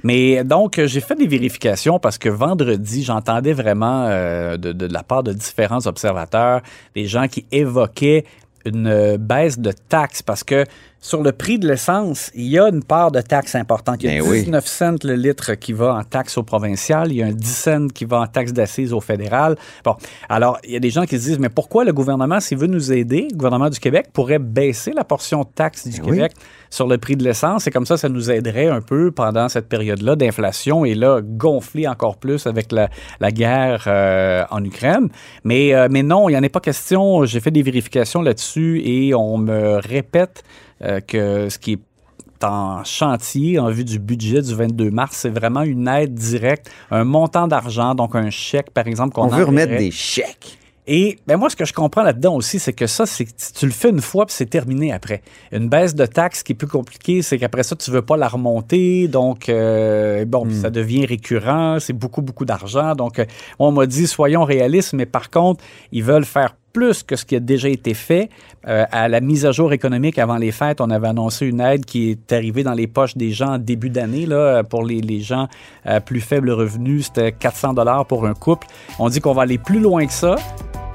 Mais 0.04 0.44
donc, 0.44 0.80
euh, 0.80 0.88
j'ai 0.88 1.02
fait 1.02 1.16
des 1.16 1.28
vérifications 1.28 2.00
parce 2.00 2.18
que 2.18 2.30
vendredi, 2.30 3.04
j'entendais 3.04 3.54
vraiment 3.54 4.06
euh, 4.08 4.58
de, 4.58 4.72
de 4.72 4.86
la 4.88 5.04
part 5.04 5.24
de 5.24 5.34
différents 5.34 5.86
observateurs 5.86 6.62
des 6.96 7.06
gens 7.06 7.28
qui 7.28 7.46
évoquaient 7.52 8.26
une 8.66 8.88
euh, 8.88 9.18
baisse 9.18 9.60
de 9.60 9.72
taxes 9.72 10.22
parce 10.22 10.44
que 10.44 10.66
sur 11.08 11.24
le 11.24 11.32
prix 11.32 11.58
de 11.58 11.66
l'essence, 11.66 12.32
il 12.36 12.48
y 12.48 12.60
a 12.60 12.68
une 12.68 12.84
part 12.84 13.14
de 13.14 13.22
taxes 13.22 13.56
importante. 13.56 14.04
Il 14.04 14.12
y 14.12 14.18
a 14.18 14.22
Ben 14.22 14.30
oui. 14.30 14.40
19 14.42 14.68
cents 14.68 14.96
le 15.06 15.14
litre 15.14 15.54
qui 15.54 15.72
va 15.72 15.94
en 15.94 16.04
taxes 16.04 16.38
au 16.38 16.44
provincial, 16.44 17.14
il 17.14 17.20
y 17.20 17.24
a 17.24 17.28
un 17.28 17.32
10 17.32 17.48
cents 17.48 17.88
qui 17.88 18.04
va 18.04 18.20
en 18.20 18.28
taxes 18.28 18.52
d'assises 18.52 18.92
au 18.92 19.00
fédéral. 19.00 19.56
Bon, 19.86 19.96
alors, 20.28 20.60
il 20.66 20.72
y 20.72 20.76
a 20.76 20.82
des 20.82 20.90
gens 20.90 21.06
qui 21.06 21.18
se 21.18 21.24
disent, 21.24 21.40
mais 21.40 21.48
pourquoi 21.48 21.86
le 21.86 21.94
gouvernement, 21.94 22.42
s'il 22.42 22.58
veut 22.58 22.68
nous 22.68 22.92
aider, 22.92 23.30
le 23.32 23.38
gouvernement 23.38 23.70
du 23.70 23.80
Québec 23.80 24.08
pourrait 24.12 24.38
baisser 24.38 24.92
la 24.92 25.06
portion 25.06 25.44
de 25.44 25.48
taxes 25.56 25.88
du 25.88 26.02
Ben 26.02 26.08
oui. 26.10 26.18
Québec 26.18 26.34
sur 26.70 26.88
le 26.88 26.98
prix 26.98 27.16
de 27.16 27.24
l'essence? 27.24 27.68
Et 27.68 27.72
comme 27.72 27.86
ça, 27.86 27.96
ça 27.96 28.10
nous 28.10 28.30
aiderait 28.30 28.68
un 28.68 28.82
peu 28.82 29.12
pendant 29.12 29.48
cette 29.48 29.70
période-là 29.70 30.18
d'inflation 30.18 30.84
et 30.84 30.94
là, 30.94 31.22
gonfler 31.24 31.88
encore 31.88 32.18
plus 32.18 32.48
avec 32.48 32.74
la, 32.74 32.90
la 33.22 33.32
guerre 33.32 33.86
euh, 33.88 34.44
en 34.52 34.62
Ukraine. 34.62 35.08
Mais, 35.46 35.74
euh, 35.74 35.88
mais 35.90 36.04
non, 36.04 36.28
il 36.28 36.34
n'y 36.34 36.38
en 36.38 36.44
a 36.44 36.50
pas 36.50 36.60
question. 36.60 37.24
J'ai 37.24 37.40
fait 37.40 37.52
des 37.52 37.64
vérifications 37.64 38.22
là-dessus 38.22 38.82
et 38.84 39.16
on 39.16 39.38
me 39.38 39.78
répète 39.78 40.44
euh, 40.84 41.00
que 41.00 41.50
ce 41.50 41.58
qui 41.58 41.74
est 41.74 42.44
en 42.44 42.84
chantier 42.84 43.60
en 43.60 43.70
vue 43.70 43.84
du 43.84 44.00
budget 44.00 44.42
du 44.42 44.54
22 44.54 44.92
mars, 44.92 45.18
c'est 45.18 45.30
vraiment 45.30 45.64
une 45.64 45.88
aide 45.88 46.14
directe, 46.14 46.70
un 46.92 47.04
montant 47.04 47.48
d'argent, 47.48 47.96
donc 47.96 48.16
un 48.16 48.30
chèque, 48.30 48.72
par 48.72 48.88
exemple, 48.88 49.14
qu'on 49.14 49.24
On 49.24 49.28
veut 49.28 49.46
remettre 49.46 49.76
des 49.78 49.92
chèques. 49.92 50.58
Et 50.90 51.20
ben 51.28 51.36
moi, 51.36 51.50
ce 51.50 51.58
que 51.58 51.66
je 51.66 51.74
comprends 51.74 52.02
là-dedans 52.02 52.34
aussi, 52.36 52.60
c'est 52.60 52.72
que 52.72 52.88
ça, 52.88 53.06
c'est 53.06 53.26
tu 53.54 53.66
le 53.66 53.74
fais 53.74 53.90
une 53.90 54.00
fois 54.00 54.26
puis 54.26 54.34
c'est 54.34 54.46
terminé 54.46 54.94
après. 54.94 55.22
Une 55.52 55.68
baisse 55.68 55.94
de 55.94 56.06
taxes 56.06 56.44
qui 56.44 56.54
est 56.54 56.56
plus 56.56 56.68
compliquée, 56.68 57.22
c'est 57.22 57.38
qu'après 57.38 57.64
ça, 57.64 57.76
tu 57.76 57.92
veux 57.92 58.02
pas 58.02 58.16
la 58.16 58.30
remonter. 58.30 59.10
Donc, 59.10 59.50
euh, 59.50 60.24
bon, 60.24 60.50
ça 60.50 60.70
devient 60.70 61.06
récurrent. 61.06 61.80
C'est 61.82 61.92
beaucoup, 61.92 62.22
beaucoup 62.22 62.46
d'argent. 62.46 62.96
Donc, 62.96 63.20
euh, 63.20 63.26
on 63.60 63.74
m'a 63.74 63.86
dit, 63.86 64.08
soyons 64.08 64.46
réalistes, 64.46 64.94
mais 64.94 65.06
par 65.06 65.30
contre, 65.30 65.62
ils 65.92 66.04
veulent 66.04 66.24
faire 66.24 66.56
plus 66.78 67.02
que 67.02 67.16
ce 67.16 67.26
qui 67.26 67.36
a 67.36 67.40
déjà 67.40 67.70
été 67.70 67.96
fait. 67.96 68.30
Euh, 68.68 68.86
à 68.92 69.10
la 69.10 69.20
mise 69.20 69.48
à 69.48 69.52
jour 69.52 69.74
économique 69.74 70.20
avant 70.20 70.38
les 70.38 70.52
fêtes, 70.52 70.80
on 70.80 70.92
avait 70.92 71.08
annoncé 71.08 71.48
une 71.48 71.60
aide 71.60 71.86
qui 71.86 72.12
est 72.12 72.32
arrivée 72.32 72.62
dans 72.62 72.76
les 72.76 72.86
poches 72.86 73.18
des 73.18 73.32
gens 73.32 73.54
en 73.54 73.58
début 73.58 73.90
d'année. 73.90 74.28
Là, 74.28 74.64
pour 74.64 74.84
les, 74.84 75.22
gens 75.22 75.48
à 75.86 76.02
plus 76.02 76.22
faible 76.22 76.52
revenu, 76.52 77.02
c'était 77.02 77.32
400 77.32 77.74
dollars 77.74 78.06
pour 78.06 78.28
un 78.28 78.36
couple. 78.36 78.68
On 79.00 79.10
dit 79.10 79.22
qu'on 79.22 79.34
va 79.34 79.42
aller 79.42 79.58
plus 79.58 79.80
loin 79.80 80.06
que 80.06 80.14
ça. 80.14 80.36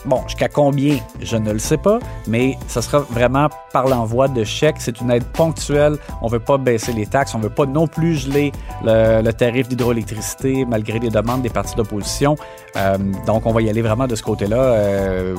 Bon, 0.05 0.23
jusqu'à 0.27 0.49
combien, 0.49 0.99
je 1.21 1.37
ne 1.37 1.53
le 1.53 1.61
sais 1.61 1.77
pas, 1.77 2.01
mais 2.27 2.59
ça 2.67 2.83
sera 2.83 3.01
vraiment 3.01 3.49
par 3.73 3.87
l'envoi 3.87 4.27
de 4.27 4.43
chèques. 4.43 4.77
C'est 4.79 5.01
une 5.01 5.11
aide 5.11 5.25
ponctuelle. 5.25 5.97
On 6.21 6.27
ne 6.27 6.33
veut 6.33 6.41
pas 6.41 6.59
baisser 6.59 6.93
les 6.93 7.07
taxes. 7.07 7.35
On 7.35 7.39
ne 7.39 7.45
veut 7.45 7.51
pas 7.51 7.67
non 7.67 7.87
plus 7.87 8.17
geler 8.17 8.53
le, 8.85 9.31
tarif 9.31 9.69
d'hydroélectricité 9.69 10.65
malgré 10.65 10.99
les 10.99 11.11
demandes 11.11 11.43
des 11.43 11.51
partis 11.51 11.77
d'opposition. 11.77 12.37
Euh, 12.77 12.99
donc, 13.27 13.47
on 13.47 13.53
va 13.53 13.63
y 13.63 13.71
aller 13.71 13.83
vraiment 13.83 14.09
de 14.09 14.17
ce 14.17 14.23
côté-là. 14.23 14.57
Euh, 14.57 15.37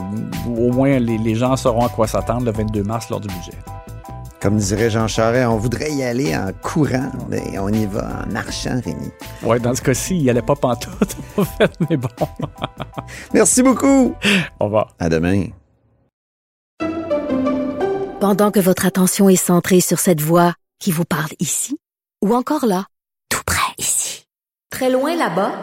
au 0.48 0.72
moins, 0.72 0.98
les, 0.98 1.18
les 1.18 1.36
gens 1.36 1.56
sauront 1.58 1.86
à 1.86 1.90
quoi 1.90 2.08
s'attendre 2.08 2.46
le 2.46 2.52
22 2.52 2.84
mars 2.84 3.10
lors 3.10 3.20
du 3.20 3.28
budget. 3.28 3.58
Comme 4.44 4.58
dirait 4.58 4.90
Jean 4.90 5.08
Charest, 5.08 5.48
on 5.48 5.56
voudrait 5.56 5.94
y 5.94 6.04
aller 6.04 6.36
en 6.36 6.52
courant, 6.52 7.10
mais 7.30 7.58
on 7.60 7.70
y 7.70 7.86
va 7.86 8.26
en 8.26 8.30
marchant, 8.30 8.78
Rémi. 8.84 9.10
Oui, 9.42 9.58
dans 9.62 9.74
ce 9.74 9.82
cas-ci, 9.82 10.18
il 10.18 10.24
n'y 10.24 10.30
allait 10.30 10.42
pas 10.42 10.58
pantoute, 10.58 11.16
en 11.38 11.46
fait, 11.46 11.72
mais 11.90 11.96
bon. 11.96 12.10
Merci 13.34 13.64
beaucoup. 13.64 14.14
Au 14.60 14.66
revoir. 14.66 14.94
À 15.00 15.08
demain. 15.08 15.46
Pendant 18.20 18.52
que 18.52 18.60
votre 18.60 18.86
attention 18.86 19.30
est 19.30 19.38
centrée 19.38 19.80
sur 19.80 20.00
cette 20.00 20.20
voix 20.20 20.56
qui 20.78 20.92
vous 20.92 21.06
parle 21.06 21.32
ici, 21.40 21.78
ou 22.22 22.36
encore 22.36 22.66
là, 22.66 22.88
tout 23.30 23.44
près 23.46 23.74
ici, 23.78 24.28
très 24.70 24.90
loin 24.90 25.16
là-bas, 25.16 25.54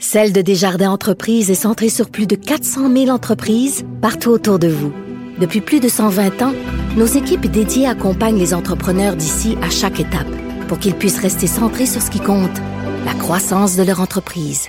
Celle 0.00 0.32
de 0.32 0.42
Desjardins 0.42 0.90
Entreprises 0.90 1.50
est 1.50 1.56
centrée 1.56 1.88
sur 1.88 2.10
plus 2.10 2.28
de 2.28 2.36
400 2.36 2.92
000 2.92 3.08
entreprises 3.08 3.84
partout 4.00 4.30
autour 4.30 4.60
de 4.60 4.68
vous. 4.68 4.92
Depuis 5.38 5.60
plus 5.60 5.80
de 5.80 5.88
120 5.88 6.42
ans, 6.42 6.52
nos 6.96 7.06
équipes 7.06 7.46
dédiées 7.46 7.88
accompagnent 7.88 8.38
les 8.38 8.54
entrepreneurs 8.54 9.16
d'ici 9.16 9.58
à 9.62 9.70
chaque 9.70 9.98
étape 9.98 10.30
pour 10.68 10.78
qu'ils 10.78 10.94
puissent 10.94 11.20
rester 11.20 11.48
centrés 11.48 11.86
sur 11.86 12.00
ce 12.00 12.10
qui 12.10 12.20
compte, 12.20 12.56
la 13.04 13.14
croissance 13.14 13.76
de 13.76 13.82
leur 13.82 14.00
entreprise. 14.00 14.68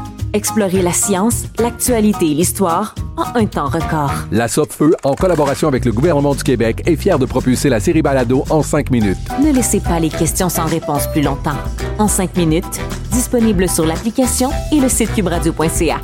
Explorez 0.33 0.81
la 0.81 0.93
science, 0.93 1.43
l'actualité 1.59 2.31
et 2.31 2.33
l'histoire 2.33 2.95
en 3.17 3.37
un 3.37 3.45
temps 3.45 3.67
record. 3.67 4.13
La 4.31 4.47
Feu, 4.47 4.95
en 5.03 5.13
collaboration 5.13 5.67
avec 5.67 5.83
le 5.83 5.91
gouvernement 5.91 6.33
du 6.33 6.43
Québec, 6.43 6.83
est 6.85 6.95
fière 6.95 7.19
de 7.19 7.25
propulser 7.25 7.69
la 7.69 7.79
série 7.79 8.01
Balado 8.01 8.45
en 8.49 8.63
cinq 8.63 8.91
minutes. 8.91 9.17
Ne 9.43 9.51
laissez 9.51 9.81
pas 9.81 9.99
les 9.99 10.09
questions 10.09 10.49
sans 10.49 10.65
réponse 10.65 11.07
plus 11.07 11.21
longtemps. 11.21 11.57
En 11.97 12.07
5 12.07 12.35
minutes, 12.37 12.79
disponible 13.11 13.69
sur 13.69 13.85
l'application 13.85 14.49
et 14.71 14.79
le 14.79 14.89
site 14.89 15.13
cubradio.ca. 15.13 16.01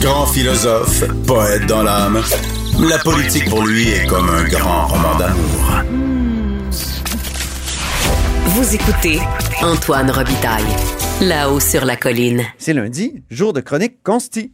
Grand 0.00 0.26
philosophe, 0.26 1.04
poète 1.26 1.66
dans 1.66 1.82
l'âme, 1.82 2.20
la 2.78 2.98
politique 2.98 3.48
pour 3.48 3.66
lui 3.66 3.88
est 3.88 4.06
comme 4.06 4.28
un 4.28 4.44
grand 4.44 4.86
roman 4.86 5.18
d'amour. 5.18 6.07
Vous 8.58 8.74
écoutez 8.74 9.20
Antoine 9.62 10.10
Robitaille, 10.10 10.64
là-haut 11.20 11.60
sur 11.60 11.84
la 11.84 11.94
colline. 11.94 12.42
C'est 12.58 12.72
lundi, 12.72 13.22
jour 13.30 13.52
de 13.52 13.60
chronique 13.60 14.02
consti. 14.02 14.50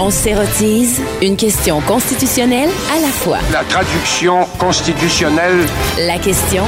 On 0.00 0.08
s'érotise 0.08 1.02
une 1.20 1.36
question 1.36 1.82
constitutionnelle 1.82 2.70
à 2.90 2.98
la 3.00 3.08
fois. 3.08 3.36
La 3.52 3.64
traduction 3.64 4.46
constitutionnelle. 4.58 5.66
La 5.98 6.18
question 6.18 6.64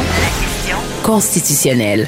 constitutionnelle. 1.02 2.06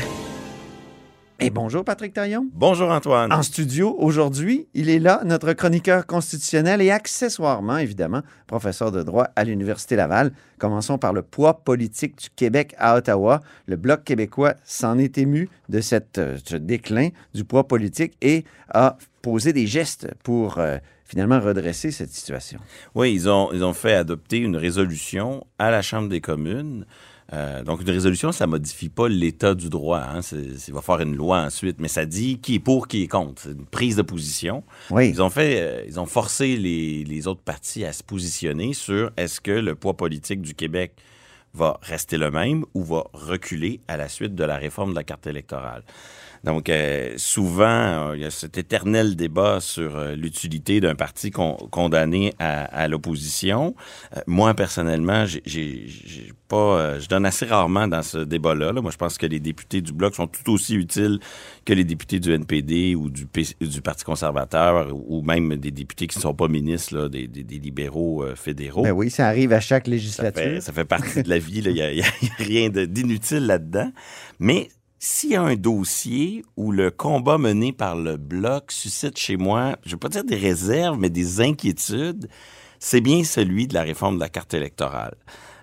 Et 1.38 1.50
bonjour 1.50 1.84
Patrick 1.84 2.14
Taillon. 2.14 2.46
Bonjour 2.54 2.90
Antoine. 2.90 3.30
En 3.30 3.42
studio 3.42 3.94
aujourd'hui, 3.98 4.68
il 4.72 4.88
est 4.88 4.98
là, 4.98 5.20
notre 5.26 5.52
chroniqueur 5.52 6.06
constitutionnel 6.06 6.80
et 6.80 6.90
accessoirement, 6.90 7.76
évidemment, 7.76 8.22
professeur 8.46 8.90
de 8.90 9.02
droit 9.02 9.28
à 9.36 9.44
l'Université 9.44 9.96
Laval. 9.96 10.32
Commençons 10.58 10.96
par 10.96 11.12
le 11.12 11.20
poids 11.20 11.62
politique 11.62 12.16
du 12.22 12.30
Québec 12.30 12.74
à 12.78 12.96
Ottawa. 12.96 13.42
Le 13.66 13.76
Bloc 13.76 14.02
québécois 14.04 14.54
s'en 14.64 14.96
est 14.96 15.18
ému 15.18 15.50
de 15.68 15.82
cette, 15.82 16.16
euh, 16.16 16.38
ce 16.42 16.56
déclin 16.56 17.10
du 17.34 17.44
poids 17.44 17.68
politique 17.68 18.16
et 18.22 18.46
a 18.70 18.96
posé 19.20 19.52
des 19.52 19.66
gestes 19.66 20.08
pour 20.22 20.56
euh, 20.56 20.78
finalement 21.04 21.40
redresser 21.40 21.90
cette 21.90 22.12
situation. 22.12 22.60
Oui, 22.94 23.12
ils 23.12 23.28
ont, 23.28 23.50
ils 23.52 23.62
ont 23.62 23.74
fait 23.74 23.92
adopter 23.92 24.38
une 24.38 24.56
résolution 24.56 25.46
à 25.58 25.70
la 25.70 25.82
Chambre 25.82 26.08
des 26.08 26.22
communes. 26.22 26.86
Euh, 27.32 27.62
donc, 27.64 27.80
une 27.82 27.90
résolution, 27.90 28.30
ça 28.30 28.46
modifie 28.46 28.88
pas 28.88 29.08
l'état 29.08 29.54
du 29.54 29.68
droit. 29.68 30.00
Hein. 30.00 30.20
Il 30.32 30.74
va 30.74 30.80
faire 30.80 31.00
une 31.00 31.16
loi 31.16 31.40
ensuite, 31.40 31.80
mais 31.80 31.88
ça 31.88 32.06
dit 32.06 32.38
qui 32.38 32.56
est 32.56 32.60
pour, 32.60 32.86
qui 32.86 33.02
est 33.02 33.08
contre. 33.08 33.42
C'est 33.42 33.50
une 33.50 33.66
prise 33.66 33.96
de 33.96 34.02
position. 34.02 34.62
Oui. 34.90 35.08
Ils 35.08 35.22
ont 35.22 35.30
fait, 35.30 35.60
euh, 35.60 35.84
ils 35.88 35.98
ont 35.98 36.06
forcé 36.06 36.56
les, 36.56 37.04
les 37.04 37.26
autres 37.26 37.42
partis 37.42 37.84
à 37.84 37.92
se 37.92 38.02
positionner 38.02 38.74
sur 38.74 39.10
est-ce 39.16 39.40
que 39.40 39.50
le 39.50 39.74
poids 39.74 39.96
politique 39.96 40.40
du 40.40 40.54
Québec 40.54 40.92
va 41.56 41.78
rester 41.82 42.18
le 42.18 42.30
même 42.30 42.64
ou 42.74 42.84
va 42.84 43.04
reculer 43.12 43.80
à 43.88 43.96
la 43.96 44.08
suite 44.08 44.34
de 44.34 44.44
la 44.44 44.56
réforme 44.56 44.90
de 44.90 44.96
la 44.96 45.04
carte 45.04 45.26
électorale. 45.26 45.82
Donc, 46.46 46.68
euh, 46.70 47.12
souvent, 47.16 47.64
euh, 48.10 48.16
il 48.16 48.22
y 48.22 48.24
a 48.24 48.30
cet 48.30 48.56
éternel 48.56 49.16
débat 49.16 49.58
sur 49.60 49.96
euh, 49.96 50.14
l'utilité 50.14 50.80
d'un 50.80 50.94
parti 50.94 51.30
con- 51.32 51.56
condamné 51.72 52.32
à, 52.38 52.64
à 52.64 52.86
l'opposition. 52.88 53.74
Moi, 54.28 54.54
personnellement, 54.54 55.26
j'ai- 55.26 55.42
pas, 56.48 57.00
je 57.00 57.08
donne 57.08 57.26
assez 57.26 57.44
rarement 57.44 57.88
dans 57.88 58.02
ce 58.02 58.18
débat-là. 58.18 58.70
là. 58.72 58.80
Moi, 58.80 58.92
je 58.92 58.96
pense 58.96 59.18
que 59.18 59.26
les 59.26 59.40
députés 59.40 59.80
du 59.80 59.92
Bloc 59.92 60.14
sont 60.14 60.28
tout 60.28 60.52
aussi 60.52 60.76
utiles 60.76 61.18
que 61.64 61.72
les 61.72 61.82
députés 61.82 62.20
du 62.20 62.30
NPD 62.32 62.94
ou 62.94 63.10
du, 63.10 63.26
P- 63.26 63.42
du 63.60 63.82
Parti 63.82 64.04
conservateur 64.04 64.92
ou 64.94 65.22
même 65.22 65.56
des 65.56 65.72
députés 65.72 66.06
qui 66.06 66.18
ne 66.18 66.22
sont 66.22 66.34
pas 66.34 66.46
ministres, 66.46 66.96
là, 66.96 67.08
des, 67.08 67.26
des- 67.26 67.42
des 67.42 67.58
libéraux 67.58 68.24
fédéraux. 68.36 68.82
Ben 68.84 68.92
oui, 68.92 69.10
ça 69.10 69.26
arrive 69.26 69.52
à 69.52 69.58
chaque 69.58 69.86
Ça 69.86 69.90
législature. 69.90 70.40
fait, 70.42 70.60
ça 70.60 70.72
fait 70.72 70.84
partie 70.84 71.24
de 71.24 71.28
la 71.28 71.38
vie. 71.40 71.58
Il 71.64 71.72
n'y 71.72 71.80
a, 71.82 71.92
y 71.92 72.02
a- 72.02 72.04
rien 72.38 72.68
d'inutile 72.68 73.46
là-dedans. 73.46 73.90
Mais 74.38 74.68
s'il 74.98 75.30
y 75.30 75.36
a 75.36 75.42
un 75.42 75.56
dossier 75.56 76.44
où 76.56 76.72
le 76.72 76.90
combat 76.90 77.38
mené 77.38 77.72
par 77.72 77.96
le 77.96 78.16
Bloc 78.16 78.72
suscite 78.72 79.18
chez 79.18 79.36
moi, 79.36 79.76
je 79.82 79.90
ne 79.90 79.92
veux 79.92 79.98
pas 79.98 80.08
dire 80.08 80.24
des 80.24 80.36
réserves, 80.36 80.98
mais 80.98 81.10
des 81.10 81.40
inquiétudes, 81.40 82.28
c'est 82.78 83.00
bien 83.00 83.24
celui 83.24 83.66
de 83.66 83.74
la 83.74 83.82
réforme 83.82 84.16
de 84.16 84.20
la 84.20 84.28
carte 84.28 84.54
électorale. 84.54 85.14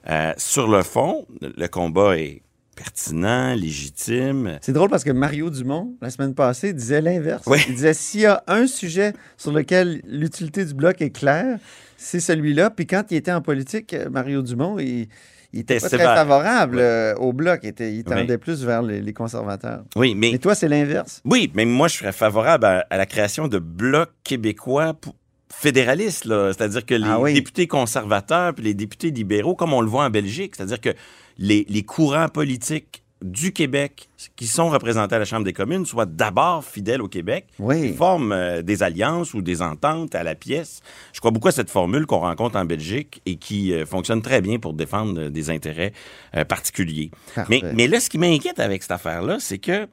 Euh, 0.09 0.33
sur 0.37 0.67
le 0.67 0.83
fond, 0.83 1.25
le 1.41 1.67
combat 1.67 2.17
est 2.17 2.43
pertinent, 2.75 3.53
légitime. 3.55 4.59
C'est 4.61 4.73
drôle 4.73 4.89
parce 4.89 5.03
que 5.03 5.11
Mario 5.11 5.49
Dumont, 5.49 5.95
la 6.01 6.09
semaine 6.09 6.33
passée, 6.33 6.73
disait 6.73 7.01
l'inverse. 7.01 7.43
Oui. 7.47 7.59
Il 7.69 7.75
disait 7.75 7.93
s'il 7.93 8.21
y 8.21 8.25
a 8.25 8.43
un 8.47 8.67
sujet 8.67 9.13
sur 9.37 9.51
lequel 9.51 10.01
l'utilité 10.05 10.65
du 10.65 10.73
bloc 10.73 11.01
est 11.01 11.11
claire, 11.11 11.59
c'est 11.97 12.19
celui-là. 12.19 12.69
Puis 12.69 12.87
quand 12.87 13.03
il 13.11 13.17
était 13.17 13.31
en 13.31 13.41
politique, 13.41 13.93
euh, 13.93 14.09
Mario 14.09 14.41
Dumont, 14.41 14.79
il, 14.79 15.07
il 15.53 15.59
était 15.61 15.79
pas 15.79 15.87
très 15.89 15.97
favorable 15.99 16.79
euh, 16.79 17.15
au 17.15 17.31
bloc. 17.31 17.59
Il, 17.63 17.69
était- 17.69 17.91
il 17.93 17.97
Oui. 17.99 18.03
tendait 18.03 18.37
plus 18.37 18.63
vers 18.65 18.81
les, 18.81 18.99
les 19.01 19.13
conservateurs. 19.13 19.83
Oui, 19.95 20.15
mais 20.15 20.31
Et 20.31 20.39
toi, 20.39 20.55
c'est 20.55 20.67
l'inverse? 20.67 21.21
Oui, 21.25 21.51
mais 21.53 21.65
moi, 21.65 21.87
je 21.87 21.97
serais 21.97 22.11
favorable 22.11 22.65
à, 22.65 22.85
à 22.89 22.97
la 22.97 23.05
création 23.05 23.47
de 23.47 23.59
blocs 23.59 24.11
québécois 24.23 24.93
pour- 24.93 25.15
fédéralistes. 25.53 26.23
C'est-à-dire 26.27 26.85
que 26.85 26.95
les 26.95 27.07
Ah 27.07 27.19
oui. 27.19 27.33
députés 27.33 27.67
conservateurs 27.67 28.53
puis 28.55 28.63
les 28.63 28.73
députés 28.73 29.11
libéraux, 29.11 29.55
comme 29.55 29.71
on 29.73 29.81
le 29.81 29.87
voit 29.87 30.03
en 30.05 30.09
Belgique, 30.09 30.55
c'est-à-dire 30.57 30.81
que 30.81 30.89
les, 31.37 31.65
les 31.69 31.83
courants 31.83 32.27
politiques 32.27 33.02
du 33.23 33.53
Québec 33.53 34.09
qui 34.35 34.45
sont 34.47 34.69
représentés 34.69 35.15
à 35.15 35.19
la 35.19 35.25
Chambre 35.25 35.45
des 35.45 35.53
communes 35.53 35.85
soient 35.85 36.05
d'abord 36.05 36.63
fidèles 36.65 37.01
au 37.01 37.07
Québec 37.07 37.47
Oui. 37.57 37.93
forment 37.93 38.33
euh, 38.33 38.61
des 38.61 38.83
alliances 38.83 39.33
ou 39.33 39.41
des 39.41 39.61
ententes 39.61 40.13
à 40.13 40.23
la 40.23 40.35
pièce. 40.35 40.81
Je 41.13 41.19
crois 41.19 41.31
beaucoup 41.31 41.47
à 41.47 41.51
cette 41.53 41.69
formule 41.69 42.05
qu'on 42.05 42.19
rencontre 42.19 42.57
en 42.57 42.65
Belgique 42.65 43.21
et 43.25 43.37
qui 43.37 43.73
euh, 43.73 43.85
fonctionne 43.85 44.21
très 44.21 44.41
bien 44.41 44.59
pour 44.59 44.73
défendre 44.73 45.19
euh, 45.19 45.29
des 45.29 45.49
intérêts 45.49 45.93
euh, 46.35 46.43
particuliers. 46.43 47.11
Mais, 47.49 47.61
mais 47.73 47.87
là, 47.87 47.99
ce 48.01 48.09
qui 48.09 48.17
m'inquiète 48.17 48.59
avec 48.59 48.81
cette 48.83 48.91
affaire-là, 48.91 49.37
c'est 49.39 49.57
que 49.57 49.87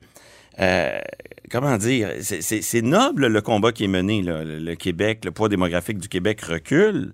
euh, 0.61 0.99
comment 1.51 1.77
dire, 1.79 2.11
c'est- 2.21 2.83
noble 2.83 3.29
le 3.29 3.41
combat 3.41 3.71
qui 3.73 3.85
est 3.85 3.89
mené. 3.89 4.23
là. 4.23 4.43
Le 4.45 4.75
Québec, 4.75 5.25
le 5.25 5.31
poids 5.31 5.49
démographique 5.49 5.99
du 5.99 6.09
Québec 6.09 6.41
recule, 6.43 7.13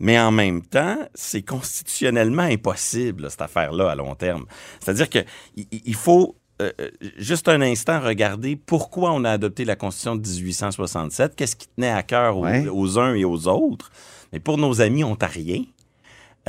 mais 0.00 0.18
en 0.18 0.32
même 0.32 0.62
temps, 0.62 0.98
c'est 1.14 1.42
constitutionnellement 1.42 2.42
impossible, 2.42 3.22
là, 3.24 3.30
cette 3.30 3.42
affaire-là, 3.42 3.90
à 3.90 3.94
long 3.94 4.14
terme. 4.14 4.46
C'est-à-dire 4.80 5.08
que 5.08 5.18
il- 5.56 5.66
il 5.70 5.82
il 5.84 5.94
faut 5.94 6.36
euh, 6.60 6.70
euh, 6.78 6.90
juste 7.16 7.48
un 7.48 7.62
instant 7.62 8.00
regarder 8.00 8.54
pourquoi 8.54 9.12
on 9.12 9.24
a 9.24 9.30
adopté 9.30 9.64
la 9.64 9.76
Constitution 9.76 10.14
de 10.14 10.20
1867, 10.28 11.34
qu'est-ce 11.34 11.56
qui 11.56 11.66
tenait 11.68 11.88
à 11.90 12.02
cœur 12.02 12.36
aux, 12.36 12.42
Ouais. 12.44 12.68
aux 12.68 12.98
uns 12.98 13.14
et 13.14 13.24
aux 13.24 13.48
autres. 13.48 13.90
Mais 14.32 14.40
pour 14.40 14.58
nos 14.58 14.82
amis 14.82 15.02
ontariens, 15.02 15.62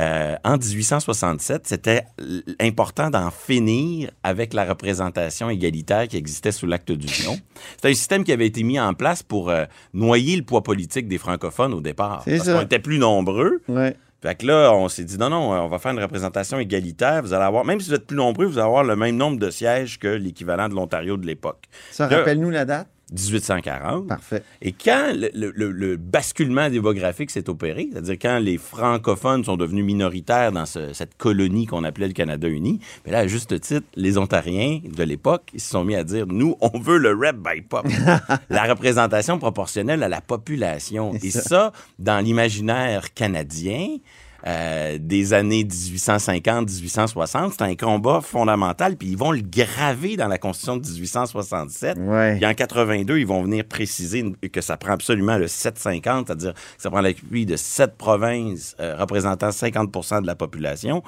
euh, 0.02 0.36
en 0.44 0.56
1867, 0.58 1.66
c'était 1.66 2.04
important 2.60 3.10
d'en 3.10 3.30
finir 3.30 4.10
avec 4.22 4.52
la 4.52 4.64
représentation 4.64 5.48
égalitaire 5.48 6.08
qui 6.08 6.16
existait 6.16 6.52
sous 6.52 6.66
l'acte 6.66 6.90
d'union. 6.90 7.38
C'était 7.76 7.90
un 7.90 7.94
système 7.94 8.24
qui 8.24 8.32
avait 8.32 8.46
été 8.46 8.62
mis 8.62 8.80
en 8.80 8.94
place 8.94 9.22
pour 9.22 9.50
euh, 9.50 9.64
noyer 9.94 10.36
le 10.36 10.42
poids 10.42 10.62
politique 10.62 11.08
des 11.08 11.18
francophones 11.18 11.72
au 11.72 11.80
départ. 11.80 12.24
Parce 12.24 12.44
ça. 12.44 12.54
qu'on 12.54 12.62
était 12.62 12.80
plus 12.80 12.98
nombreux. 12.98 13.62
Ouais. 13.68 13.96
Fait 14.22 14.36
que 14.36 14.46
là, 14.46 14.72
on 14.72 14.88
s'est 14.88 15.04
dit 15.04 15.18
non, 15.18 15.30
non, 15.30 15.50
on 15.50 15.68
va 15.68 15.78
faire 15.78 15.92
une 15.92 16.00
représentation 16.00 16.58
égalitaire. 16.58 17.22
Vous 17.22 17.32
allez 17.32 17.44
avoir, 17.44 17.64
même 17.64 17.80
si 17.80 17.88
vous 17.88 17.94
êtes 17.94 18.06
plus 18.06 18.16
nombreux, 18.16 18.46
vous 18.46 18.58
allez 18.58 18.66
avoir 18.66 18.84
le 18.84 18.96
même 18.96 19.16
nombre 19.16 19.38
de 19.38 19.50
sièges 19.50 19.98
que 19.98 20.08
l'équivalent 20.08 20.68
de 20.68 20.74
l'Ontario 20.74 21.16
de 21.16 21.26
l'époque. 21.26 21.64
Ça 21.90 22.06
rappelle-nous 22.06 22.50
la 22.50 22.64
date? 22.64 22.88
1840. 23.12 24.06
Parfait. 24.08 24.42
Et 24.60 24.72
quand 24.72 25.12
le, 25.14 25.30
le- 25.34 25.52
le- 25.54 25.70
le 25.70 25.96
basculement 25.96 26.68
démographique 26.70 27.30
s'est 27.30 27.48
opéré, 27.48 27.88
c'est-à-dire 27.92 28.16
quand 28.20 28.38
les 28.38 28.58
francophones 28.58 29.44
sont 29.44 29.56
devenus 29.56 29.84
minoritaires 29.84 30.50
dans 30.52 30.66
ce- 30.66 30.92
cette 30.92 31.16
colonie 31.16 31.66
qu'on 31.66 31.84
appelait 31.84 32.08
le 32.08 32.12
Canada 32.14 32.48
uni, 32.48 32.80
mais 33.04 33.12
là, 33.12 33.18
à 33.20 33.26
juste 33.26 33.60
titre, 33.60 33.86
les 33.96 34.18
Ontariens 34.18 34.80
de 34.84 35.02
l'époque, 35.04 35.50
ils 35.54 35.60
se 35.60 35.70
sont 35.70 35.84
mis 35.84 35.94
à 35.94 36.04
dire, 36.04 36.26
nous, 36.26 36.56
on 36.60 36.78
veut 36.78 36.98
le 36.98 37.10
rep 37.14 37.36
by 37.36 37.60
pop, 37.62 37.86
la 38.50 38.64
représentation 38.64 39.38
proportionnelle 39.38 40.02
à 40.02 40.08
la 40.08 40.20
population. 40.20 41.12
Et 41.22 41.30
ça, 41.30 41.72
dans 41.98 42.18
l'imaginaire 42.24 43.12
canadien, 43.14 43.96
euh, 44.46 44.98
des 45.00 45.32
années 45.32 45.64
1850-1860, 45.64 47.52
c'est 47.58 47.62
un 47.62 47.74
combat 47.76 48.20
fondamental, 48.20 48.96
puis 48.96 49.08
ils 49.08 49.16
vont 49.16 49.30
le 49.32 49.42
graver 49.42 50.16
dans 50.16 50.28
la 50.28 50.38
Constitution 50.38 50.76
de 50.76 50.86
1867. 50.86 51.98
Ouais. 51.98 52.36
Puis 52.36 52.46
en 52.46 52.54
82, 52.54 53.18
ils 53.18 53.26
vont 53.26 53.42
venir 53.42 53.64
préciser 53.64 54.24
que 54.52 54.60
ça 54.60 54.76
prend 54.76 54.92
absolument 54.92 55.38
le 55.38 55.48
750, 55.48 56.26
c'est-à-dire 56.26 56.54
que 56.54 56.58
ça 56.78 56.90
prend 56.90 57.00
l'appui 57.00 57.46
de 57.46 57.56
sept 57.56 57.96
provinces 57.96 58.74
euh, 58.80 58.96
représentant 58.96 59.50
50% 59.50 60.22
de 60.22 60.26
la 60.26 60.34
population 60.34 61.02